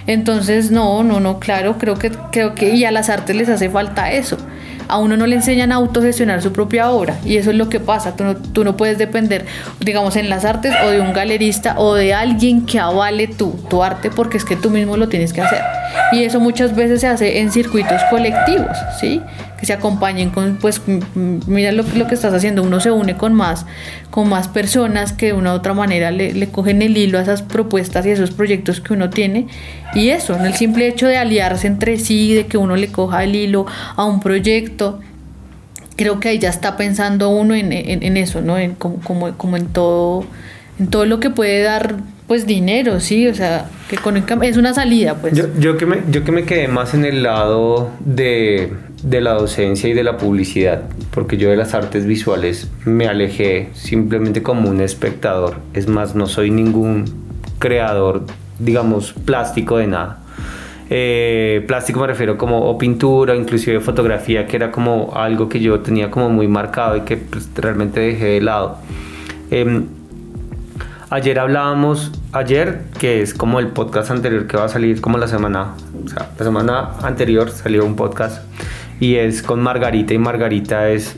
[0.07, 3.70] Entonces, no, no, no, claro, creo que, creo que y a las artes les hace
[3.70, 4.36] falta eso.
[4.86, 7.80] a uno no le enseñan a autogestionar su propia obra y eso es lo que
[7.80, 8.14] pasa.
[8.16, 9.46] Tú no, puedes depender,
[9.80, 13.82] digamos, en las artes o de un galerista o de alguien que avale tu, tu
[13.82, 15.62] arte porque es que tú mismo lo tienes que hacer.
[16.12, 19.22] Y eso muchas veces se hace en circuitos colectivos, ¿sí?
[19.64, 20.82] Se acompañen con, pues,
[21.14, 23.66] mira lo, lo que estás haciendo, uno se une con más,
[24.10, 27.42] con más personas que de una u otra manera le, cogen el hilo a esas
[27.42, 29.46] propuestas y esos proyectos que uno tiene.
[29.94, 30.44] Y eso, ¿no?
[30.44, 34.04] el simple hecho de aliarse entre sí, de que uno le coja el hilo a
[34.04, 35.00] un proyecto,
[35.96, 38.58] creo que ahí ya está pensando uno en, en, en eso, ¿no?
[38.58, 40.24] En, como, como, como en todo,
[40.78, 41.96] en todo lo que puede dar
[42.26, 45.34] pues dinero, sí, o sea, que económicamente es una salida, pues.
[45.34, 48.72] Yo, yo, que me, yo que me quedé más en el lado de,
[49.05, 50.82] de la docencia y de la publicidad,
[51.12, 55.57] porque yo de las artes visuales me alejé simplemente como un espectador.
[55.74, 57.05] Es más, no soy ningún
[57.59, 58.22] creador,
[58.59, 60.20] digamos, plástico de nada.
[60.90, 65.80] Eh, plástico me refiero como o pintura, inclusive fotografía, que era como algo que yo
[65.80, 68.78] tenía como muy marcado y que pues, realmente dejé de lado.
[69.50, 69.82] Eh,
[71.14, 75.28] Ayer hablábamos, ayer, que es como el podcast anterior que va a salir como la
[75.28, 75.74] semana,
[76.05, 78.42] o sea, la semana anterior salió un podcast
[79.05, 81.16] y es con Margarita y Margarita es,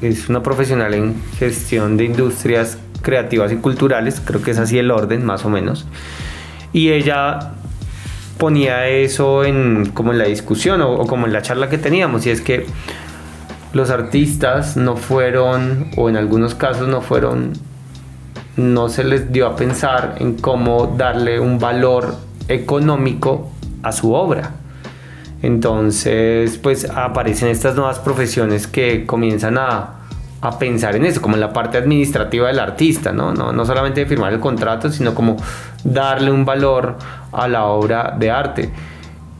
[0.00, 4.90] es una profesional en gestión de industrias creativas y culturales, creo que es así el
[4.90, 5.84] orden más o menos.
[6.72, 7.52] Y ella
[8.38, 12.24] ponía eso en como en la discusión o, o como en la charla que teníamos
[12.24, 12.64] y es que
[13.74, 17.52] los artistas no fueron o en algunos casos no fueron
[18.56, 22.16] no se les dio a pensar en cómo darle un valor
[22.48, 23.50] económico
[23.82, 24.57] a su obra.
[25.42, 30.00] Entonces, pues aparecen estas nuevas profesiones que comienzan a,
[30.40, 33.32] a pensar en eso, como en la parte administrativa del artista, ¿no?
[33.32, 33.52] ¿no?
[33.52, 35.36] No solamente de firmar el contrato, sino como
[35.84, 36.96] darle un valor
[37.32, 38.70] a la obra de arte.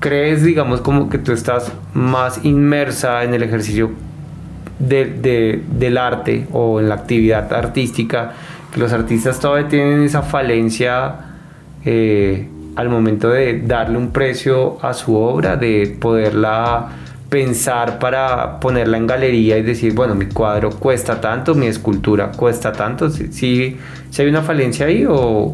[0.00, 3.90] ¿Crees, digamos, como que tú estás más inmersa en el ejercicio
[4.78, 8.32] de, de, del arte o en la actividad artística?
[8.72, 11.14] que los artistas todavía tienen esa falencia
[11.84, 16.88] eh, al momento de darle un precio a su obra, de poderla
[17.28, 22.72] pensar para ponerla en galería y decir, bueno, mi cuadro cuesta tanto, mi escultura cuesta
[22.72, 23.10] tanto.
[23.10, 23.76] Si, si,
[24.10, 25.52] si hay una falencia ahí o...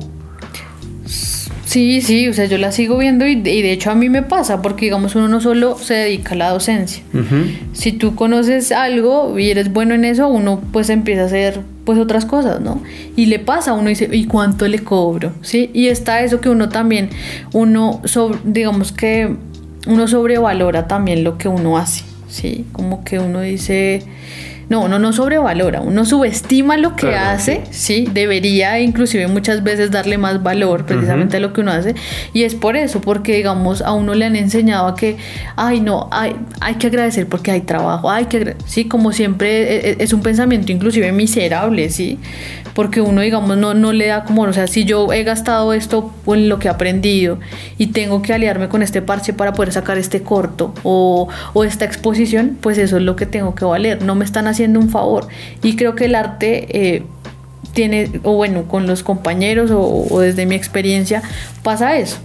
[1.65, 4.23] Sí, sí, o sea, yo la sigo viendo y, y, de hecho a mí me
[4.23, 7.03] pasa, porque digamos uno no solo se dedica a la docencia.
[7.12, 7.59] Uh -huh.
[7.73, 11.99] Si tú conoces algo y eres bueno en eso, uno pues empieza a hacer pues
[11.99, 12.82] otras cosas, ¿no?
[13.16, 15.32] Y le pasa, uno dice, ¿y cuánto le cobro?
[15.43, 15.70] ¿Sí?
[15.74, 17.11] Y está eso que uno también,
[17.53, 19.37] uno, sobre, digamos que
[19.87, 22.64] uno sobrevalora también lo que uno hace, ¿sí?
[22.72, 24.03] Como que uno dice
[24.75, 28.07] no, uno no sobrevalora, uno subestima lo que claro, hace, sí.
[28.07, 28.09] sí.
[28.12, 31.45] debería inclusive muchas veces darle más valor precisamente uh -huh.
[31.45, 31.95] a lo que uno hace
[32.33, 35.16] y es por eso, porque digamos a uno le han enseñado a que,
[35.55, 39.97] ay no, hay, hay que agradecer porque hay trabajo, hay que, sí, como siempre es,
[40.01, 42.18] es un pensamiento inclusive miserable, sí,
[42.75, 46.12] porque uno digamos no, no le da como, o sea, si yo he gastado esto
[46.27, 47.39] en lo que he aprendido
[47.79, 51.85] y tengo que aliarme con este parche para poder sacar este corto o, o esta
[51.85, 55.29] exposición, pues eso es lo que tengo que valer, no me están haciendo un favor.
[55.62, 57.03] Y creo que el arte eh,
[57.73, 61.23] tiene, o bueno, con los compañeros o, o, desde mi experiencia,
[61.62, 62.19] pasa eso.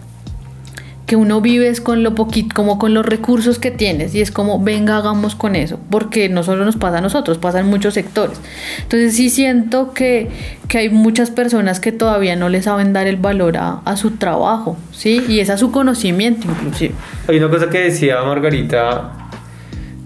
[1.06, 4.64] Que uno vives con lo poquito, como con los recursos que tienes, y es como,
[4.64, 8.40] venga, hagamos con eso, porque no solo nos pasa a nosotros, pasa en muchos sectores.
[8.84, 10.30] Entonces, sí siento que,
[10.68, 14.12] que hay muchas personas que todavía no le saben dar el valor a, a su
[14.12, 15.24] trabajo, ¿sí?
[15.28, 16.94] Y es a su conocimiento, inclusive.
[17.28, 19.30] Hay una cosa que decía Margarita,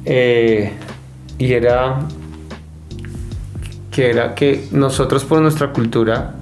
[0.06, 0.72] eh,
[1.38, 2.00] y era
[3.94, 6.34] que era que nosotros por nuestra cultura,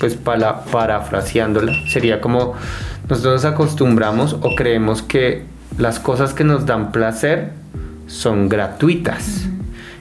[0.00, 2.54] pues para, parafraseándola, sería como
[3.08, 5.44] nosotros nos acostumbramos o creemos que
[5.78, 7.50] las cosas que nos dan placer
[8.06, 9.46] son gratuitas.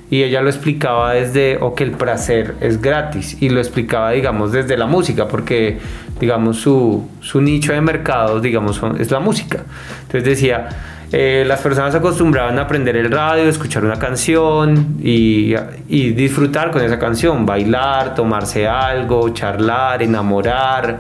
[0.10, 4.52] Y ella lo explicaba desde, o que el placer es gratis, y lo explicaba, digamos,
[4.52, 5.80] desde la música, porque,
[6.20, 9.64] digamos, su, su nicho de mercado, digamos, es la música.
[10.04, 10.70] Entonces decía,
[11.18, 15.56] eh, las personas acostumbraban a aprender el radio, escuchar una canción y,
[15.88, 21.00] y, disfrutar con esa canción, bailar, tomarse algo, charlar, enamorar,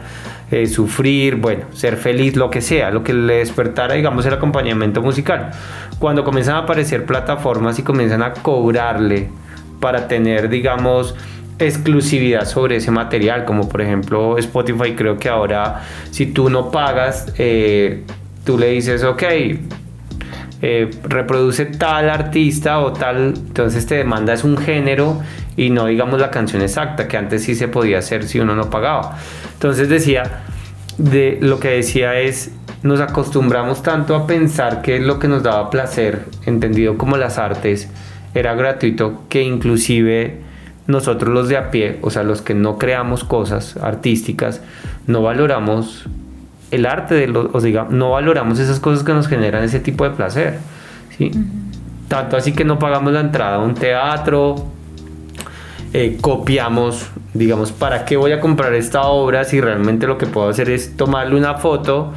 [0.50, 5.02] eh, sufrir, bueno, ser feliz, lo que sea, lo que le despertara, digamos, el acompañamiento
[5.02, 5.52] musical.
[6.00, 9.28] Cuando comienzan a aparecer plataformas y comienzan a cobrarle
[9.82, 11.14] para tener, digamos,
[11.60, 17.34] exclusividad sobre ese material, como por ejemplo Spotify, creo que ahora si tú no pagas,
[17.38, 18.06] eh,
[18.46, 19.24] tú le dices, ok,
[20.62, 25.22] eh, reproduce tal artista o tal, entonces te demanda es un género
[25.58, 28.70] y no digamos la canción exacta, que antes sí se podía hacer si uno no
[28.70, 29.18] pagaba.
[29.54, 30.44] Entonces decía,
[30.98, 32.52] de, lo que decía es,
[32.84, 37.90] nos acostumbramos tanto a pensar que lo que nos daba placer, entendido como las artes,
[38.34, 40.42] era gratuito, que inclusive
[40.88, 44.62] nosotros los de a pie, o sea, los que no creamos cosas artísticas,
[45.08, 46.06] no valoramos
[46.76, 50.04] el arte de los, o sea, no valoramos esas cosas que nos generan ese tipo
[50.04, 50.60] de placer.
[51.18, 51.32] ¿sí?
[52.08, 54.56] Tanto así que no pagamos la entrada a un teatro,
[55.94, 60.50] eh, copiamos, digamos, ¿para qué voy a comprar esta obra si realmente lo que puedo
[60.50, 62.14] hacer es tomarle una foto,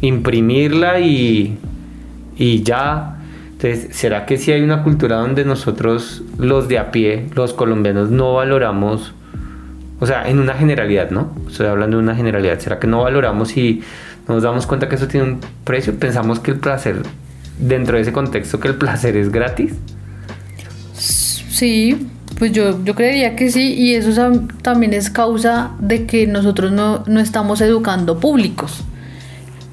[0.00, 1.58] imprimirla y,
[2.36, 3.16] y ya?
[3.52, 8.10] Entonces, ¿será que si hay una cultura donde nosotros, los de a pie, los colombianos,
[8.10, 9.14] no valoramos,
[10.00, 11.32] o sea, en una generalidad, ¿no?
[11.48, 13.82] Estoy hablando de una generalidad, ¿será que no valoramos y
[14.28, 15.98] nos damos cuenta que eso tiene un precio?
[15.98, 17.02] ¿Pensamos que el placer,
[17.58, 19.74] dentro de ese contexto, que el placer es gratis?
[20.94, 24.32] Sí, pues yo, yo creería que sí, y eso
[24.62, 28.82] también es causa de que nosotros no, no estamos educando públicos.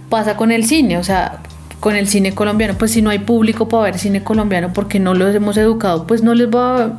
[0.09, 1.39] Pasa con el cine, o sea,
[1.79, 5.15] con el cine colombiano, pues si no hay público para ver cine colombiano porque no
[5.15, 6.91] los hemos educado, pues no les va a,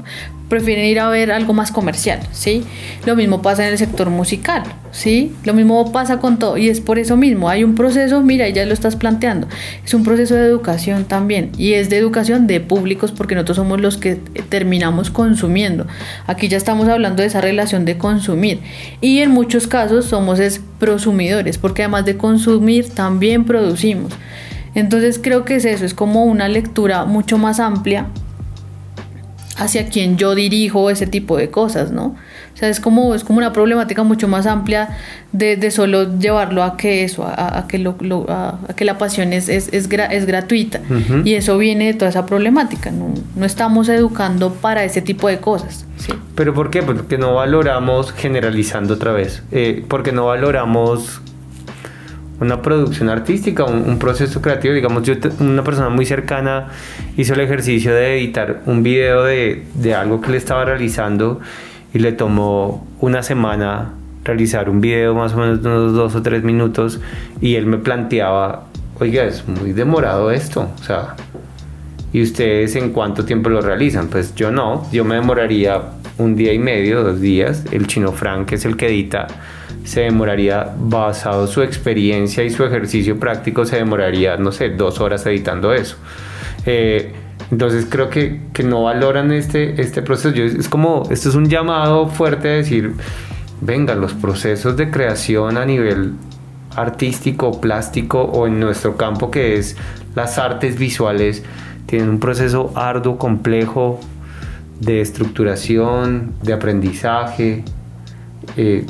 [0.53, 2.63] prefieren ir a ver algo más comercial, ¿sí?
[3.07, 5.35] Lo mismo pasa en el sector musical, ¿sí?
[5.45, 8.67] Lo mismo pasa con todo y es por eso mismo, hay un proceso, mira, ya
[8.67, 9.47] lo estás planteando,
[9.83, 13.81] es un proceso de educación también y es de educación de públicos porque nosotros somos
[13.81, 14.17] los que
[14.51, 15.87] terminamos consumiendo.
[16.27, 18.61] Aquí ya estamos hablando de esa relación de consumir
[19.01, 24.13] y en muchos casos somos es prosumidores porque además de consumir también producimos.
[24.75, 28.09] Entonces creo que es eso, es como una lectura mucho más amplia
[29.57, 32.17] hacia quien yo dirijo ese tipo de cosas, ¿no?
[32.55, 34.97] O sea, es como, es como una problemática mucho más amplia
[35.33, 37.97] de, de solo llevarlo a que eso, a, que, lo,
[38.29, 40.81] a, que la pasión es, es, es, gratuita.
[41.25, 42.91] Y eso viene de toda esa problemática.
[42.91, 45.87] No, no estamos educando para ese tipo de cosas.
[45.97, 46.13] ¿sí?
[46.35, 46.83] ¿Pero por qué?
[46.83, 51.23] Porque no valoramos, generalizando otra vez, eh, porque no valoramos
[52.41, 54.75] una producción artística, un, proceso creativo.
[54.75, 56.69] Digamos, yo, una persona muy cercana
[57.17, 61.41] hizo el ejercicio de editar un video de, de algo que le estaba realizando
[61.95, 63.93] y le tomó una semana
[64.25, 67.01] realizar un video más o menos de unos dos o tres minutos
[67.41, 68.65] y él me planteaba,
[68.99, 71.17] oiga, es muy demorado esto, o sea,
[72.13, 74.09] ¿y ustedes en cuánto tiempo lo realizan?
[74.09, 75.81] Pues yo no, yo me demoraría
[76.19, 79.27] un día y medio, dos días, el chino Frank es el que edita
[79.85, 85.27] se demoraría, basado su experiencia y su ejercicio práctico, se demoraría, no sé, dos horas
[85.27, 85.97] editando eso.
[86.67, 87.13] Eh,
[87.51, 90.35] entonces creo que, que, no valoran este, este proceso.
[90.43, 92.95] es como, esto es un llamado fuerte a decir,
[93.61, 96.15] venga, los procesos de creación a nivel
[96.77, 99.77] artístico, plástico o en nuestro campo que es
[100.15, 101.43] las artes visuales,
[101.87, 104.01] tienen un proceso arduo, complejo
[104.81, 107.65] de estructuración, de aprendizaje.
[108.57, 108.87] Eh,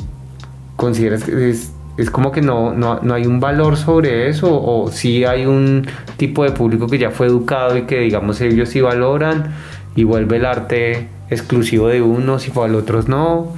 [0.75, 4.49] ¿Consideras que es, es como que no, no, no, hay un valor sobre eso?
[4.51, 8.69] ¿O sí hay un tipo de público que ya fue educado y que digamos ellos
[8.69, 9.53] sí valoran
[9.95, 13.53] y vuelve el arte exclusivo de unos y para otros no?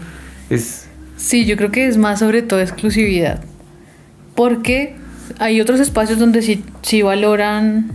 [0.50, 0.88] Es...
[1.18, 3.42] Sí, yo creo que es más sobre todo exclusividad.
[4.36, 4.96] Porque
[5.40, 7.92] hay otros espacios donde sí, sí valoran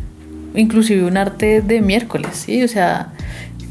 [0.55, 2.62] inclusive un arte de miércoles, ¿sí?
[2.62, 3.12] O sea,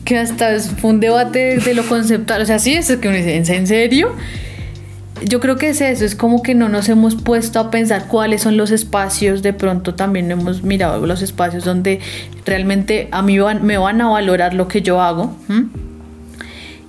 [0.06, 2.42] que hasta fue un debate de lo conceptual.
[2.42, 4.12] O sea, sí, es que uno dice, ¿en serio?
[5.24, 8.42] Yo creo que es eso, es como que no nos hemos puesto a pensar cuáles
[8.42, 12.00] son los espacios, de pronto también hemos mirado los espacios donde
[12.46, 15.36] realmente a mí me van a valorar lo que yo hago.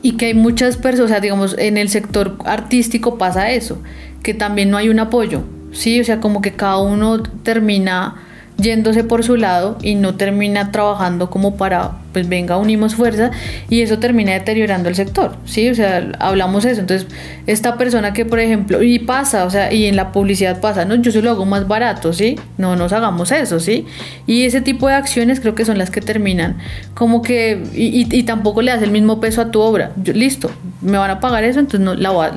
[0.02, 3.82] Y que hay muchas personas, o sea, digamos, en el sector artístico pasa eso,
[4.22, 6.00] que también no hay un apoyo, ¿sí?
[6.00, 8.16] O sea, como que cada uno termina
[8.56, 13.30] yéndose por su lado y no termina trabajando como para, pues venga, unimos fuerza
[13.68, 15.68] y eso termina deteriorando el sector, ¿sí?
[15.68, 16.80] O sea, hablamos eso.
[16.80, 17.08] Entonces,
[17.46, 20.94] esta persona que, por ejemplo, y pasa, o sea, y en la publicidad pasa, no,
[20.96, 22.38] yo se lo hago más barato, ¿sí?
[22.58, 23.86] No nos hagamos eso, ¿sí?
[24.26, 26.58] Y ese tipo de acciones creo que son las que terminan
[26.94, 29.92] como que, y, y, tampoco le das el mismo peso a tu obra.
[30.04, 30.50] listo,
[30.82, 32.32] me van a pagar eso, entonces no, la,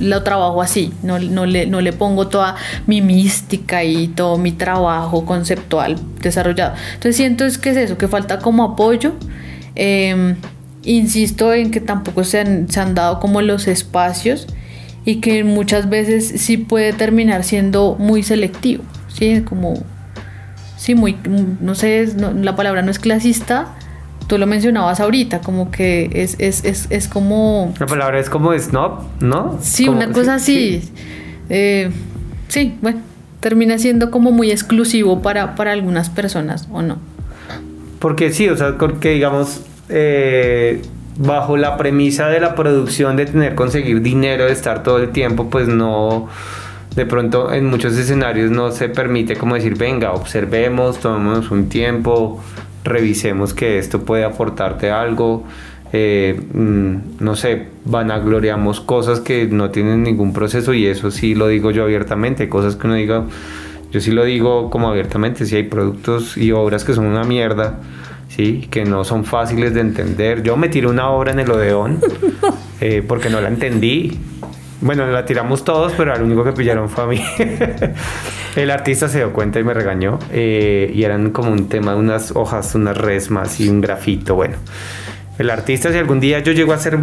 [0.00, 2.56] lo trabajo así, no, no, le, no le pongo toda
[2.86, 6.74] mi mística y todo mi trabajo conceptual desarrollado.
[6.94, 8.97] Entonces siento es que es eso, que falta como apoyo.
[9.74, 10.36] Em,
[10.84, 14.46] insisto en que tampoco se han, se han dado como los espacios
[15.04, 19.42] y que muchas veces sí puede terminar siendo muy selectivo, ¿sí?
[19.42, 19.74] Como,
[20.76, 21.16] sí, muy,
[21.60, 23.74] no sé, la palabra no es clasista,
[24.26, 27.72] tú lo mencionabas ahorita, como que es, es, es, es como...
[27.78, 29.58] La palabra es como snob, ¿no?
[29.62, 30.82] Sí, una cosa así.
[31.48, 31.90] Eh,
[32.48, 32.76] sí.
[32.82, 33.00] bueno,
[33.40, 36.98] termina siendo como muy exclusivo para, para algunas personas, ¿o no?
[37.98, 40.82] Porque sí, o sea, porque digamos, eh,
[41.18, 45.50] bajo la premisa de la producción de tener conseguir dinero, de estar todo el tiempo,
[45.50, 46.28] pues no
[46.94, 52.42] de pronto en muchos escenarios no se permite como decir, venga, observemos, tomemos un tiempo,
[52.82, 55.44] revisemos que esto puede aportarte algo.
[55.92, 61.48] Eh, mm, no sé, vanagloriamos cosas que no tienen ningún proceso y eso sí lo
[61.48, 63.24] digo yo abiertamente, cosas que uno diga,
[63.90, 67.80] yo sí lo digo como abiertamente, si hay productos y obras que son una mierda,
[68.28, 70.42] sí, que no son fáciles de entender.
[70.42, 72.00] Yo me tiré una obra en el Odeón
[72.80, 74.18] eh, porque no la entendí.
[74.80, 77.20] Bueno, la tiramos todos, pero al único que pillaron fue a mí.
[78.56, 80.18] el artista se dio cuenta y me regañó.
[80.30, 84.36] Eh, y eran como un tema de unas hojas, unas resmas y un grafito.
[84.36, 84.56] Bueno,
[85.38, 86.98] el artista, si algún día yo llego a ser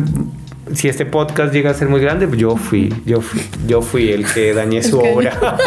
[0.73, 4.11] si este podcast llega a ser muy grande, pues yo fui, yo fui, yo fui
[4.11, 5.57] el que dañé su obra.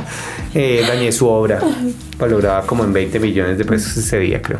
[0.60, 1.60] eh, dañé su obra,
[2.18, 4.58] valorada como en 20 millones de pesos ese día, creo.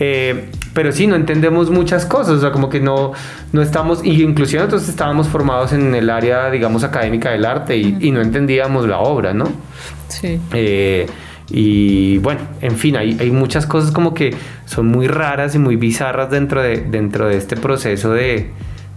[0.00, 3.12] Eh, pero sí, no entendemos muchas cosas, o sea, como que no,
[3.52, 7.96] no estamos, y inclusive nosotros estábamos formados en el área, digamos, académica del arte y,
[8.00, 9.44] y no entendíamos la obra, ¿no?
[10.08, 10.40] Sí.
[10.52, 11.06] Eh,
[11.48, 14.34] y bueno, en fin, hay, hay, muchas cosas como que
[14.64, 18.50] son muy raras y muy bizarras dentro de, dentro de este proceso de,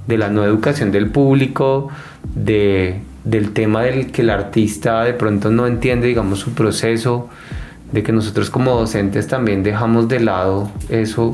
[0.07, 1.89] de la no educación del público,
[2.33, 7.29] de, del tema del que el artista de pronto no entiende, digamos, su proceso,
[7.91, 11.33] de que nosotros como docentes también dejamos de lado eso.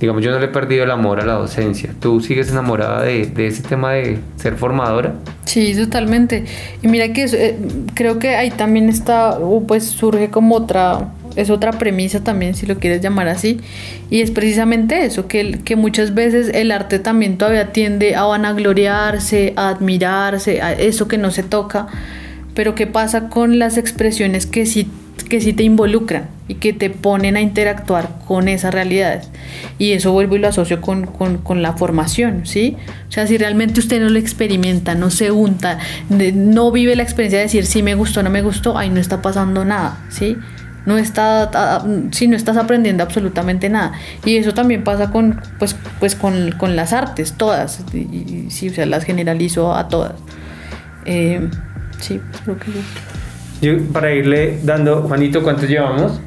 [0.00, 1.94] Digamos, yo no le he perdido el amor a la docencia.
[2.00, 5.16] ¿Tú sigues enamorada de, ese tema de ser formadora?
[5.44, 6.46] Sí, totalmente.
[6.80, 7.58] Y mira que eh,
[7.92, 12.78] creo que ahí también está, pues surge como otra es otra premisa también, si lo
[12.78, 13.60] quieres llamar así,
[14.10, 19.52] y es precisamente eso, que, que muchas veces el arte también todavía tiende a vanagloriarse,
[19.56, 21.88] a admirarse, a eso que no se toca,
[22.54, 24.88] pero ¿qué pasa con las expresiones que sí,
[25.28, 29.28] que sí te involucran y que te ponen a interactuar con esas realidades?
[29.78, 32.76] Y eso vuelvo y lo asocio con, con, la formación, ¿sí?
[33.08, 35.78] O sea, si realmente usted no lo experimenta, no se unta,
[36.08, 39.22] no vive la experiencia de decir si me gustó no me gustó, ahí no está
[39.22, 40.36] pasando nada, ¿sí?
[40.86, 43.92] No está si no estás aprendiendo absolutamente nada.
[44.24, 47.84] Y eso también pasa con pues pues con, con las artes todas.
[47.92, 50.14] Y, sí o sea las generalizo a todas.
[51.04, 51.48] Eh,
[51.98, 53.78] sí creo que yo.
[53.78, 56.20] yo para irle dando Juanito cuántos llevamos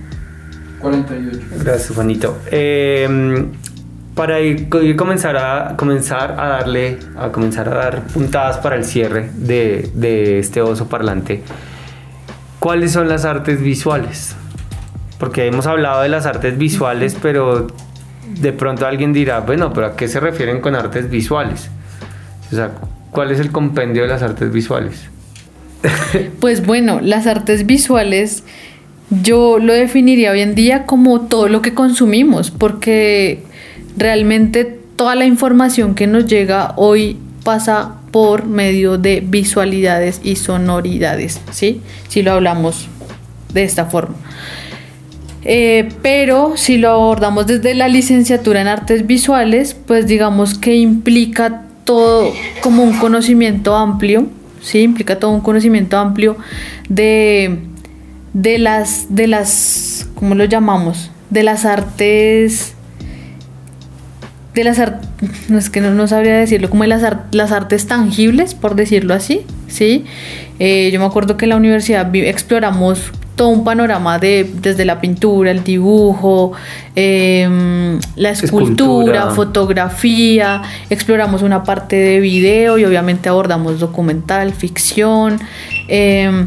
[0.79, 2.37] 48 gracias Juanito.
[2.51, 3.47] Eh,
[4.15, 8.85] para ir, ir, comenzar a comenzar a darle a comenzar a dar puntadas para el
[8.85, 11.41] cierre de, de este oso parlante
[12.63, 14.37] ¿cuáles son las artes visuales?
[15.23, 17.67] Porque hemos hablado de las artes visuales, pero
[18.41, 21.69] de pronto alguien dirá, bueno, pero ¿a qué se refieren con artes visuales?
[22.51, 22.71] O sea,
[23.09, 24.95] ¿cuál es el compendio de las artes visuales?
[26.41, 28.43] Pues bueno, las artes visuales
[29.21, 33.43] yo lo definiría hoy en día como todo lo que consumimos, porque
[33.95, 41.39] realmente toda la información que nos llega hoy pasa por medio de visualidades y sonoridades,
[41.51, 41.79] ¿sí?
[42.09, 42.89] Si lo hablamos
[43.53, 44.15] de esta forma.
[45.45, 51.63] Eh, pero si lo abordamos desde la licenciatura en artes visuales, pues digamos que implica
[51.83, 52.31] todo
[52.61, 54.27] como un conocimiento amplio,
[54.61, 54.81] ¿sí?
[54.81, 56.37] Implica todo un conocimiento amplio
[56.87, 57.59] de,
[58.33, 61.11] de las, de las, ¿cómo lo llamamos?
[61.29, 62.75] De las artes
[64.53, 65.09] de las artes,
[65.49, 69.41] no es que no, sabría decirlo, como de las, las artes tangibles, por decirlo así,
[69.67, 70.05] ¿sí?
[70.59, 75.01] Eh, yo me acuerdo que en la universidad exploramos todo un panorama de desde la
[75.01, 76.53] pintura, el dibujo,
[76.95, 85.39] eh, la escultura, escultura, fotografía, exploramos una parte de video y obviamente abordamos documental, ficción.
[85.87, 86.45] Eh,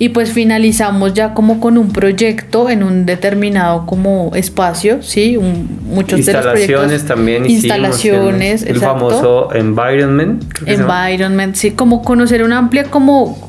[0.00, 5.80] y pues finalizamos ya como con un proyecto en un determinado como espacio, sí, un,
[5.86, 7.04] muchos de los proyectos.
[7.04, 9.10] También instalaciones, el exacto.
[9.10, 13.48] famoso environment, environment, sí, como conocer una amplia como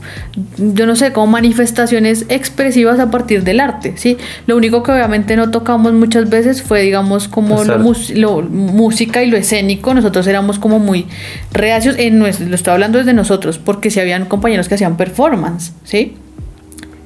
[0.57, 4.17] yo no sé, como manifestaciones expresivas a partir del arte, sí.
[4.47, 7.77] Lo único que obviamente no tocamos muchas veces fue digamos como lo,
[8.15, 11.05] lo, música y lo escénico, nosotros éramos como muy
[11.51, 15.73] reacios en nuestro, lo estoy hablando desde nosotros porque si habían compañeros que hacían performance,
[15.83, 16.15] sí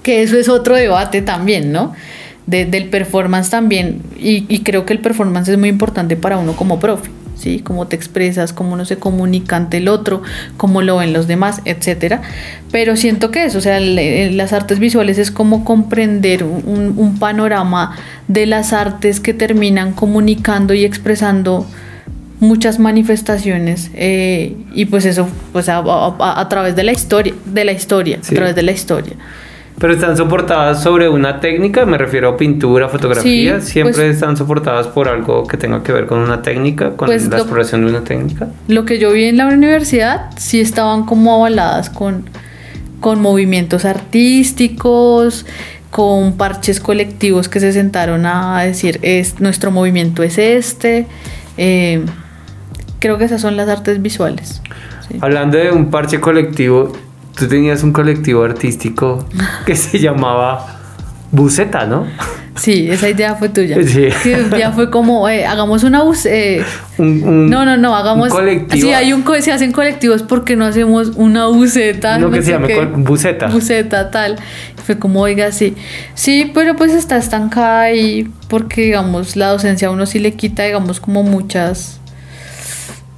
[0.03, 1.93] que eso es otro debate también, ¿no?
[2.45, 6.57] De, del performance también, y, y, creo que el performance es muy importante para uno
[6.57, 7.61] como profe, ¿sí?
[7.63, 10.21] Cómo te expresas, cómo uno se comunica ante el otro,
[10.57, 12.21] cómo lo ven los demás, etcétera.
[12.69, 17.95] Pero siento que eso, o sea, las artes visuales es como comprender un, un panorama
[18.27, 21.65] de las artes que terminan comunicando y expresando
[22.43, 27.63] muchas manifestaciones eh, y pues eso pues a, a, a, través de la historia de
[27.63, 28.35] la historia sí.
[28.35, 29.13] a través de la historia
[29.83, 34.37] pero están soportadas sobre una técnica, me refiero a pintura, fotografía, sí, siempre pues, están
[34.37, 37.83] soportadas por algo que tenga que ver con una técnica, con pues la lo, exploración
[37.83, 38.47] de una técnica.
[38.69, 42.23] Lo que yo vi en la universidad sí estaban como avaladas con,
[43.01, 45.45] con movimientos artísticos,
[45.91, 51.07] con parches colectivos que se sentaron a decir, es, nuestro movimiento es este.
[51.57, 52.05] Eh,
[52.99, 54.61] creo que esas son las artes visuales.
[55.19, 56.93] Hablando de un parche colectivo,
[57.35, 59.25] tú tenías un colectivo artístico
[59.65, 60.79] que se llamaba
[61.31, 62.05] Buceta, ¿no?
[62.55, 63.77] Sí, esa idea fue tuya.
[63.83, 64.09] Sí.
[64.21, 66.25] Que ya fue como, eh, hagamos una bus...
[66.27, 66.63] Eh,
[66.99, 68.29] no, no, no, hagamos...
[68.29, 68.87] Un colectivo.
[68.87, 72.19] Si hay un, se hacen colectivos, porque no hacemos una buceta?
[72.19, 73.47] No, que se llame buceta.
[73.47, 74.37] Buceta, tal.
[74.85, 75.75] Fue como, oiga, sí.
[76.13, 80.63] Sí, pero pues está estancada ahí porque, digamos, la docencia a uno sí le quita,
[80.63, 81.99] digamos, como muchas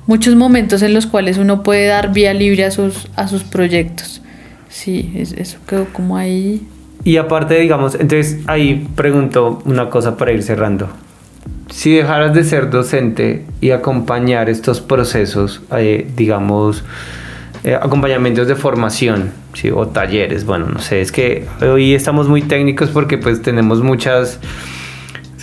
[0.07, 4.21] muchos momentos en los cuales uno puede dar vía libre a sus, a sus proyectos.
[4.69, 6.67] Sí, eso quedó como ahí.
[7.03, 10.89] Y aparte, digamos, entonces ahí pregunto una cosa para ir cerrando.
[11.69, 16.83] Si dejaras de ser docente y acompañar estos procesos, eh, digamos,
[17.63, 19.71] eh, acompañamientos de formación, ¿sí?
[19.71, 24.39] o talleres, bueno, no sé, es que hoy estamos muy técnicos porque pues tenemos muchas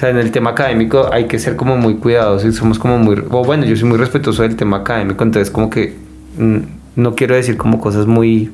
[0.00, 3.44] en el tema académico hay que ser como muy cuidadosos y somos como muy, o
[3.44, 5.94] bueno, yo soy muy respetuoso del tema académico, entonces como que
[6.38, 6.58] mm,
[6.96, 8.50] no quiero decir como cosas muy,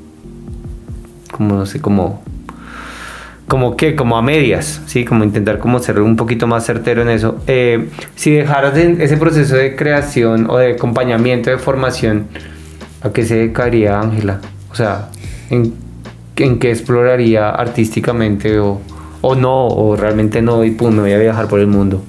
[1.30, 2.22] como no sé, como,
[3.46, 7.08] como que, como a medias, sí, como intentar como ser un poquito más certero en
[7.08, 7.40] eso.
[7.46, 12.26] Eh, si dejaras ese proceso de creación o de acompañamiento, de formación,
[13.00, 14.40] ¿a qué se dedicaría Ángela?
[14.70, 15.08] O sea,
[15.48, 15.72] ¿en,
[16.36, 18.80] en qué exploraría artísticamente o
[19.20, 22.02] o no, o realmente no, y pum, me voy a viajar por el mundo.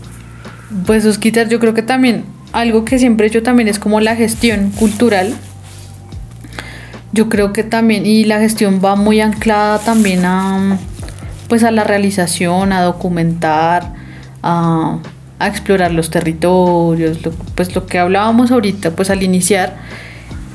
[0.86, 4.16] Pues Osquitar, yo creo que también algo que siempre he hecho también es como la
[4.16, 5.34] gestión cultural.
[7.12, 10.78] Yo creo que también, y la gestión va muy anclada también a
[11.48, 13.94] pues a la realización, a documentar,
[14.44, 15.00] a,
[15.40, 17.18] a explorar los territorios,
[17.56, 19.76] pues lo que hablábamos ahorita, pues al iniciar,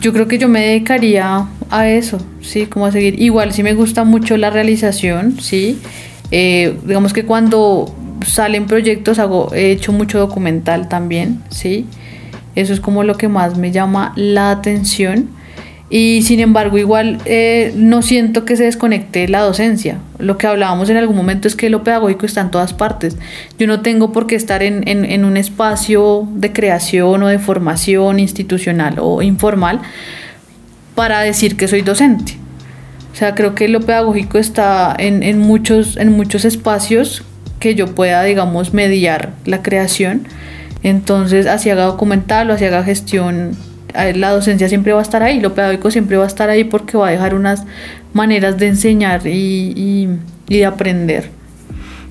[0.00, 3.20] yo creo que yo me dedicaría a eso, sí, como a seguir.
[3.20, 5.80] Igual sí me gusta mucho la realización, sí,
[6.30, 7.94] eh, digamos que cuando
[8.26, 11.86] salen proyectos hago, he hecho mucho documental también, ¿sí?
[12.54, 15.28] Eso es como lo que más me llama la atención.
[15.90, 19.98] Y sin embargo, igual eh, no siento que se desconecte la docencia.
[20.18, 23.16] Lo que hablábamos en algún momento es que lo pedagógico está en todas partes.
[23.58, 27.38] Yo no tengo por qué estar en, en, en un espacio de creación o de
[27.38, 29.82] formación institucional o informal
[30.94, 32.38] para decir que soy docente.
[33.14, 37.22] O sea, creo que lo pedagógico está en, muchos, en muchos espacios
[37.60, 40.26] que yo pueda, digamos, mediar la creación.
[40.82, 43.52] Entonces, así haga documental o así haga gestión,
[43.94, 46.64] eh, la docencia siempre va a estar ahí, lo pedagógico siempre va a estar ahí
[46.64, 47.64] porque va a dejar unas
[48.14, 50.08] maneras de enseñar y,
[50.48, 51.30] de aprender.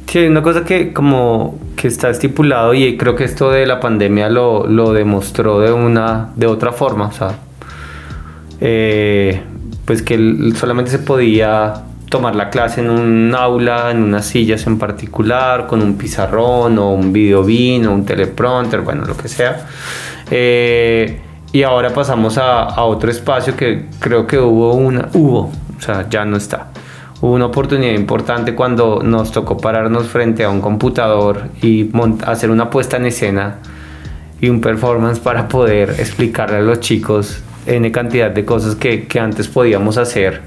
[0.08, 4.30] Sí, una cosa que como que está estipulado y creo que esto de la pandemia
[4.30, 7.36] lo, lo demostró de una de otra forma, o sea,
[8.62, 9.42] eh,
[9.86, 10.18] pues que
[10.56, 15.82] solamente se podía tomar la clase en un aula, en unas sillas en particular, con
[15.82, 19.66] un pizarrón o un videobin o un teleprompter, bueno, lo que sea.
[20.30, 21.20] Eh,
[21.52, 26.08] y ahora pasamos a, a, otro espacio que creo que hubo una, hubo, o sea,
[26.10, 26.68] ya no está.
[27.22, 31.90] Hubo una oportunidad importante cuando nos tocó pararnos frente a un computador y
[32.26, 33.60] hacer una puesta en escena
[34.40, 39.20] y un performance para poder explicarle a los chicos N cantidad de cosas que, que
[39.20, 40.42] antes podíamos hacer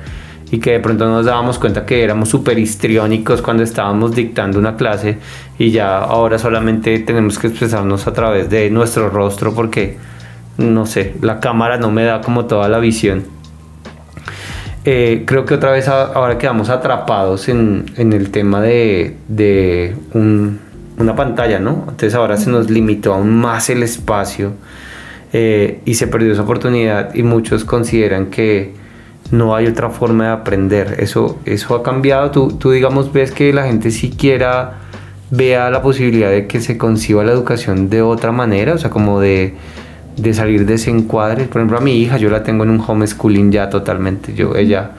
[0.51, 4.77] y que de pronto nos dábamos cuenta que éramos súper histriónicos cuando estábamos dictando una
[4.77, 5.19] clase
[5.59, 9.97] y ya ahora solamente tenemos que expresarnos a través de nuestro rostro porque,
[10.59, 13.25] no sé, la cámara no me da como toda la visión.
[14.85, 20.61] Eh, creo que otra vez ahora quedamos atrapados en, en el tema de, de un,
[20.97, 21.87] una pantalla, ¿no?
[21.89, 24.53] Entonces ahora se nos limitó aún más el espacio
[25.39, 28.73] eh, y se perdió esa oportunidad y muchos consideran que
[29.31, 30.97] no hay otra forma de aprender.
[30.99, 32.31] Eso, eso ha cambiado.
[32.31, 34.79] Tú, tú, digamos, ves que la gente siquiera
[35.31, 39.21] vea la posibilidad de que se conciba la educación de otra manera, o sea, como
[39.21, 39.53] de,
[40.17, 41.45] de salir de ese encuadre.
[41.45, 44.33] Por ejemplo, a mi hija yo la tengo en un homeschooling ya totalmente.
[44.33, 44.93] Yo, ella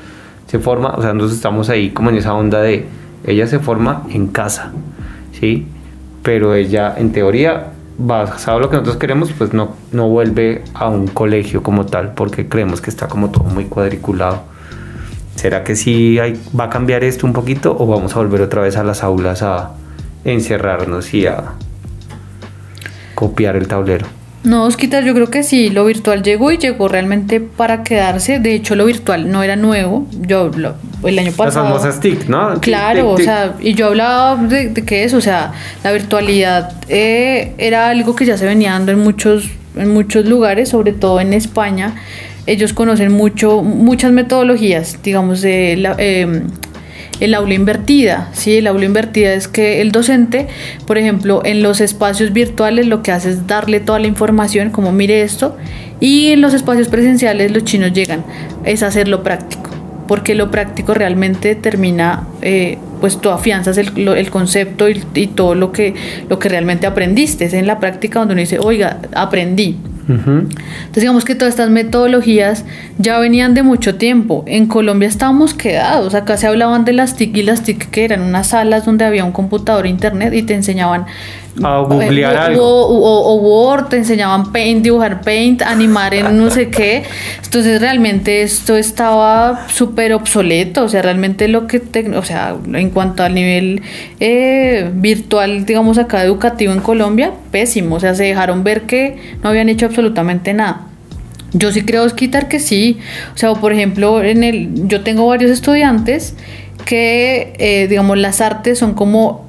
[0.45, 2.85] se forma, o sea, nosotros estamos ahí como en esa onda de,
[3.25, 4.71] ella se forma en casa,
[5.31, 5.65] ¿sí?
[6.21, 10.87] Pero ella, en teoría, basado en lo que nosotros queremos, pues no, no vuelve a
[10.87, 14.41] un colegio como tal, porque creemos que está como todo muy cuadriculado.
[15.35, 16.17] ¿Será que sí
[16.59, 19.43] va a cambiar esto un poquito o vamos a volver otra vez a las aulas
[19.43, 19.71] a
[20.23, 21.53] encerrarnos y a
[23.13, 24.07] copiar el tablero?
[24.47, 28.39] No, Osquitar, yo creo que sí, lo virtual llegó y llegó realmente para quedarse.
[28.39, 30.07] De hecho, lo virtual no era nuevo.
[30.21, 30.49] Yo
[31.03, 31.65] el año pasado.
[31.65, 32.61] Las famosas TIC, ¿no?
[32.61, 35.51] Claro, o sea, y yo hablaba de, de qué es, o sea,
[35.83, 40.69] la virtualidad eh, era algo que ya se venía dando en muchos, en muchos lugares,
[40.69, 41.95] sobre todo en España.
[42.45, 46.43] ellos conocen mucho, muchas metodologías, digamos, de la, em,
[47.19, 48.29] el aula invertida.
[48.33, 48.57] ¿sí?
[48.57, 50.47] El aula invertida es que el docente,
[50.85, 54.91] por ejemplo, en los espacios virtuales lo que hace es darle toda la información, como
[54.91, 55.57] mire esto,
[55.99, 58.23] y en los espacios presenciales los chinos llegan,
[58.65, 59.69] es hacerlo práctico,
[60.07, 65.55] porque lo práctico realmente termina, eh, pues tú afianzas el, el concepto y, y, todo
[65.55, 65.95] lo que,
[66.29, 67.45] lo que realmente aprendiste.
[67.45, 69.77] Es en la práctica donde uno dice, oiga, aprendí.
[70.07, 72.63] Entonces digamos que todas estas metodologías
[72.97, 74.43] ya venían de mucho tiempo.
[74.47, 76.15] En Colombia estábamos quedados.
[76.15, 79.25] Acá se hablaban de las TIC y las TIC que eran unas salas donde había
[79.25, 81.05] un computador e internet y te enseñaban
[81.63, 82.63] a googlear o, algo.
[82.63, 87.03] O, o, Word, te enseñaban Paint, dibujar Paint, animar en no sé qué.
[87.43, 90.83] Entonces realmente esto estaba súper obsoleto.
[90.83, 93.81] O sea, realmente lo que, te, o sea, en cuanto al nivel
[94.19, 97.95] eh, virtual, digamos acá educativo en Colombia, pésimo.
[97.95, 100.81] O sea, se dejaron ver que no habían hecho absolutamente nada.
[101.53, 102.99] Yo sí creo, quitar que sí.
[103.33, 106.35] O sea, por ejemplo, en el, yo tengo varios estudiantes
[106.85, 109.46] que, eh, digamos, las artes son como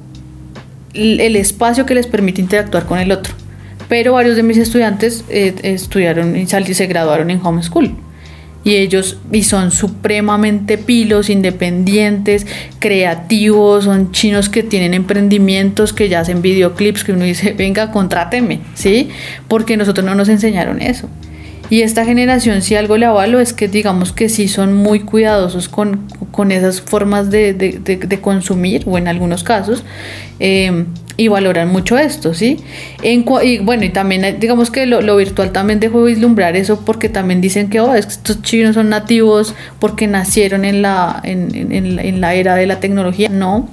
[0.93, 3.33] el espacio que les permite interactuar con el otro.
[3.89, 7.95] Pero varios de mis estudiantes eh, estudiaron y se graduaron en homeschool.
[8.63, 12.45] Y ellos y son supremamente pilos, independientes,
[12.79, 18.59] creativos, son chinos que tienen emprendimientos, que ya hacen videoclips, que uno dice, venga, contráteme,
[18.75, 19.09] ¿sí?
[19.47, 21.09] Porque nosotros no nos enseñaron eso.
[21.69, 25.69] Y esta generación, si algo le avalo, es que digamos que sí son muy cuidadosos
[25.69, 29.83] con, con esas formas de, de, de, consumir, o en algunos casos,
[30.39, 32.57] eh, y valoran mucho esto, ¿sí?
[33.03, 37.41] Y bueno, y también digamos que lo, lo, virtual también dejó vislumbrar eso porque también
[37.41, 42.33] dicen que oh, estos chinos son nativos porque nacieron en la, en, en, en la
[42.35, 43.27] era de la tecnología.
[43.27, 43.69] No,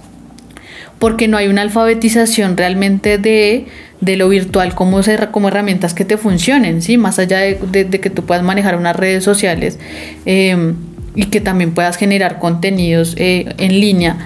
[0.99, 3.66] porque no hay una alfabetización realmente de,
[4.07, 6.96] de lo virtual como, ser, como herramientas que te funcionen, ¿sí?
[6.96, 9.78] Más allá de, de, de que tú puedas manejar unas redes sociales
[10.24, 10.74] eh,
[11.16, 14.16] y que también puedas generar contenidos eh, en línea,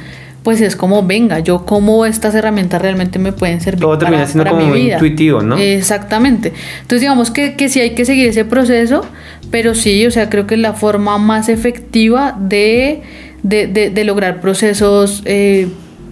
[0.43, 4.31] pues es como, venga, yo cómo estas herramientas realmente me pueden servir Todo termina para,
[4.31, 4.95] siendo para como mi vida.
[4.95, 5.57] intuitivo, ¿no?
[5.57, 6.53] Exactamente.
[6.83, 9.07] Entonces digamos que, que sí hay que seguir ese proceso,
[9.51, 13.01] pero sí, o sea, creo que es la forma más efectiva de,
[13.43, 15.69] de, de, de lograr procesos eh,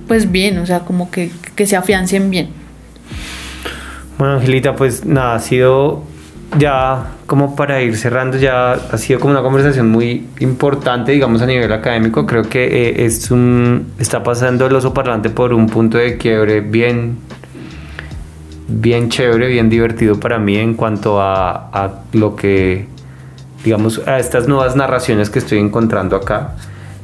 [0.07, 2.49] pues bien, o sea, como que, que se afiancen bien.
[4.19, 6.03] Bueno, Angelita, pues nada, ha sido
[6.59, 11.47] ya como para ir cerrando, ya ha sido como una conversación muy importante, digamos, a
[11.47, 12.27] nivel académico.
[12.27, 16.61] Creo que eh, es un, está pasando el oso parlante por un punto de quiebre
[16.62, 17.19] bien,
[18.66, 22.87] bien chévere, bien divertido para mí en cuanto a, lo que,
[23.62, 26.57] digamos, a estas nuevas narraciones que estoy encontrando acá.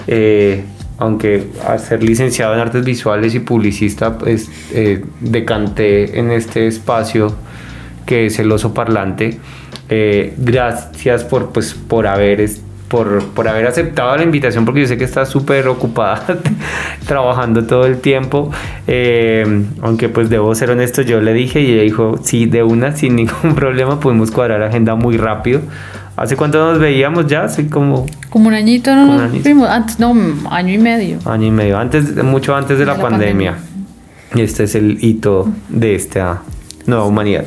[0.08, 0.64] Eh,
[0.98, 7.34] aunque al ser licenciado en artes visuales y publicista, pues eh, decanté en este espacio
[8.06, 9.38] que es el oso parlante.
[9.88, 12.48] Eh, gracias por, pues, por, haber,
[12.88, 16.24] por, por haber aceptado la invitación, porque yo sé que estás súper ocupada
[17.06, 18.50] trabajando todo el tiempo.
[18.86, 22.96] Eh, aunque pues debo ser honesto, yo le dije y ella dijo, sí, de una,
[22.96, 25.60] sin ningún problema, podemos cuadrar agenda muy rápido.
[26.16, 27.44] ¿Hace cuánto nos veíamos ya?
[27.44, 28.06] Así como...
[28.30, 29.14] Como un añito, ¿no?
[29.14, 29.48] Un añito.
[29.48, 30.14] Vimos, antes, no,
[30.50, 31.18] año y medio.
[31.24, 33.52] Año y medio, antes, mucho antes de, de la, la pandemia.
[33.52, 33.74] pandemia.
[34.34, 36.42] Y este es el hito de esta
[36.86, 37.44] nueva humanidad.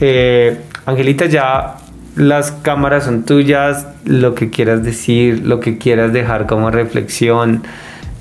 [0.00, 1.76] Eh, Angelita, ya
[2.16, 7.62] las cámaras son tuyas, lo que quieras decir, lo que quieras dejar como reflexión.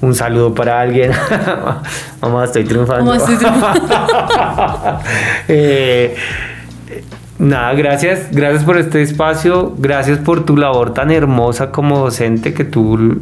[0.02, 1.12] Un saludo para alguien.
[2.22, 3.06] Mamá, estoy triunfando.
[3.06, 3.88] Mamá, estoy triunfando.
[5.48, 6.16] eh,
[7.38, 12.64] Nada, gracias, gracias por este espacio, gracias por tu labor tan hermosa como docente que
[12.64, 13.20] tú,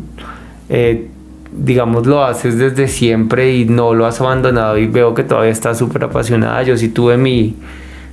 [0.70, 1.08] eh,
[1.52, 5.80] digamos, lo haces desde siempre y no lo has abandonado y veo que todavía estás
[5.80, 6.62] súper apasionada.
[6.62, 7.56] Yo sí tuve mi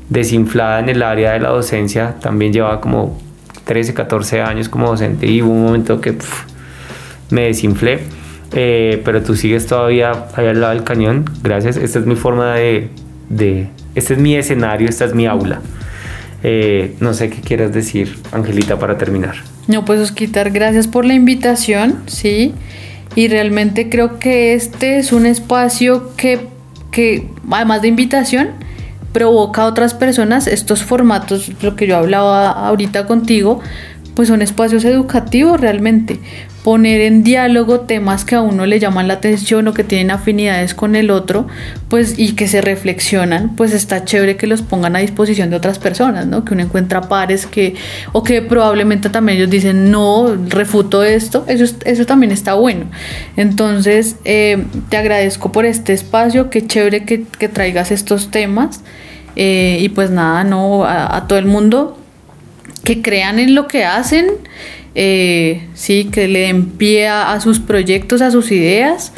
[0.09, 3.18] desinflada en el área de la docencia, también llevaba como
[3.66, 6.16] 13, 14 años como docente y hubo un momento que
[7.28, 8.01] me desinflé,
[8.53, 12.55] eh, pero tú sigues todavía ahí al lado del cañón, gracias, esta es mi forma
[12.55, 12.88] de,
[13.28, 15.61] de este es mi escenario, esta es mi aula.
[16.43, 19.36] Eh, no sé qué quieras decir, Angelita, para terminar.
[19.66, 22.55] No, pues Osquitar, gracias por la invitación, sí.
[23.14, 26.49] Y realmente creo que este es un espacio que,
[26.91, 28.51] que además de invitación,
[29.12, 33.61] provoca a otras personas estos formatos, lo que yo hablaba ahorita contigo,
[34.14, 36.18] pues son espacios educativos realmente.
[36.64, 40.74] Poner en diálogo temas que a uno le llaman la atención o que tienen afinidades
[40.74, 41.46] con el otro,
[41.88, 45.78] pues y que se reflexionan, pues está chévere que los pongan a disposición de otras
[45.78, 46.44] personas, ¿no?
[46.44, 47.76] Que uno encuentra pares que,
[48.12, 52.86] o que probablemente también ellos dicen, no, refuto esto, eso, eso también está bueno.
[53.38, 58.82] Entonces, eh, te agradezco por este espacio, qué chévere que, que traigas estos temas.
[59.36, 61.96] Eh, y pues nada, no, a, a todo el mundo
[62.85, 64.27] que crean en lo que hacen,
[64.95, 69.12] eh, sí, que le den pie a, sus proyectos, a sus ideas,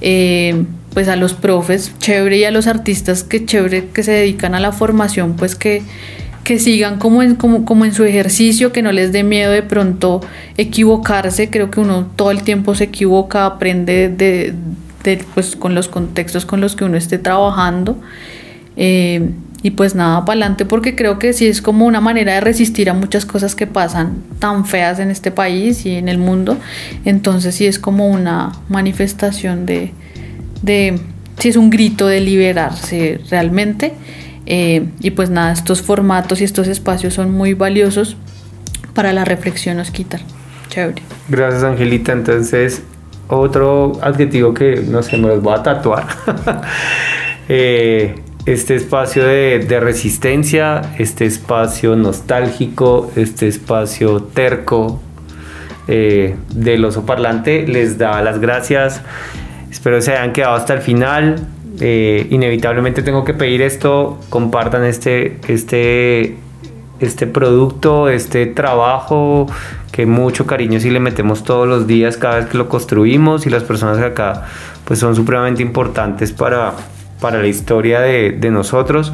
[0.00, 4.54] eh, pues a los profes, chévere, y a los artistas, que chévere, que se dedican
[4.54, 5.82] a la formación, pues que,
[6.44, 9.62] que sigan como en, como, como en su ejercicio, que no les dé miedo de
[9.62, 10.20] pronto
[10.56, 14.54] equivocarse, creo que uno todo el tiempo se equivoca, aprende de,
[15.34, 17.98] pues, con los contextos con los que uno esté trabajando.
[18.76, 19.30] Eh,
[19.62, 22.88] y pues nada, para adelante, porque creo que sí es como una manera de resistir
[22.90, 26.56] a muchas cosas que pasan tan feas en este país y en el mundo.
[27.04, 29.92] Entonces sí es como una manifestación de,
[30.62, 31.00] de
[31.38, 33.94] sí es un grito de liberarse realmente.
[34.46, 38.16] Eh, y pues nada, estos formatos y estos espacios son muy valiosos
[38.94, 40.20] para la reflexión quitar
[40.68, 41.02] Chévere.
[41.28, 42.12] Gracias, Angelita.
[42.12, 42.82] Entonces,
[43.26, 46.06] otro adjetivo que no sé, me los voy a tatuar.
[47.48, 48.14] eh,
[48.52, 55.02] este espacio de, resistencia, este espacio nostálgico, este espacio terco
[55.86, 57.66] eh, del oso parlante.
[57.66, 59.02] Les da las gracias.
[59.70, 61.46] Espero se hayan quedado hasta el final.
[61.80, 64.18] Eh, inevitablemente tengo que pedir esto.
[64.30, 66.36] Compartan este, este,
[67.00, 69.46] este producto, este trabajo
[69.92, 73.50] que mucho cariño si le metemos todos los días cada vez que lo construimos y
[73.50, 74.44] las personas que acá
[74.84, 76.74] pues son supremamente importantes para
[77.20, 79.12] para la historia de, nosotros.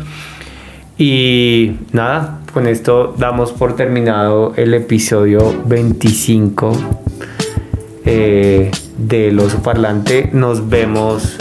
[0.97, 6.73] Y nada, con esto damos por terminado el episodio 25
[8.05, 10.31] eh, del oso parlante.
[10.33, 11.37] Nos vemos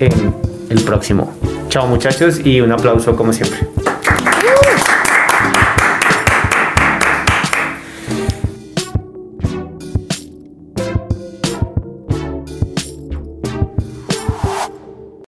[0.00, 0.34] en
[0.70, 1.32] el próximo.
[1.68, 3.77] Chao muchachos y un aplauso como siempre.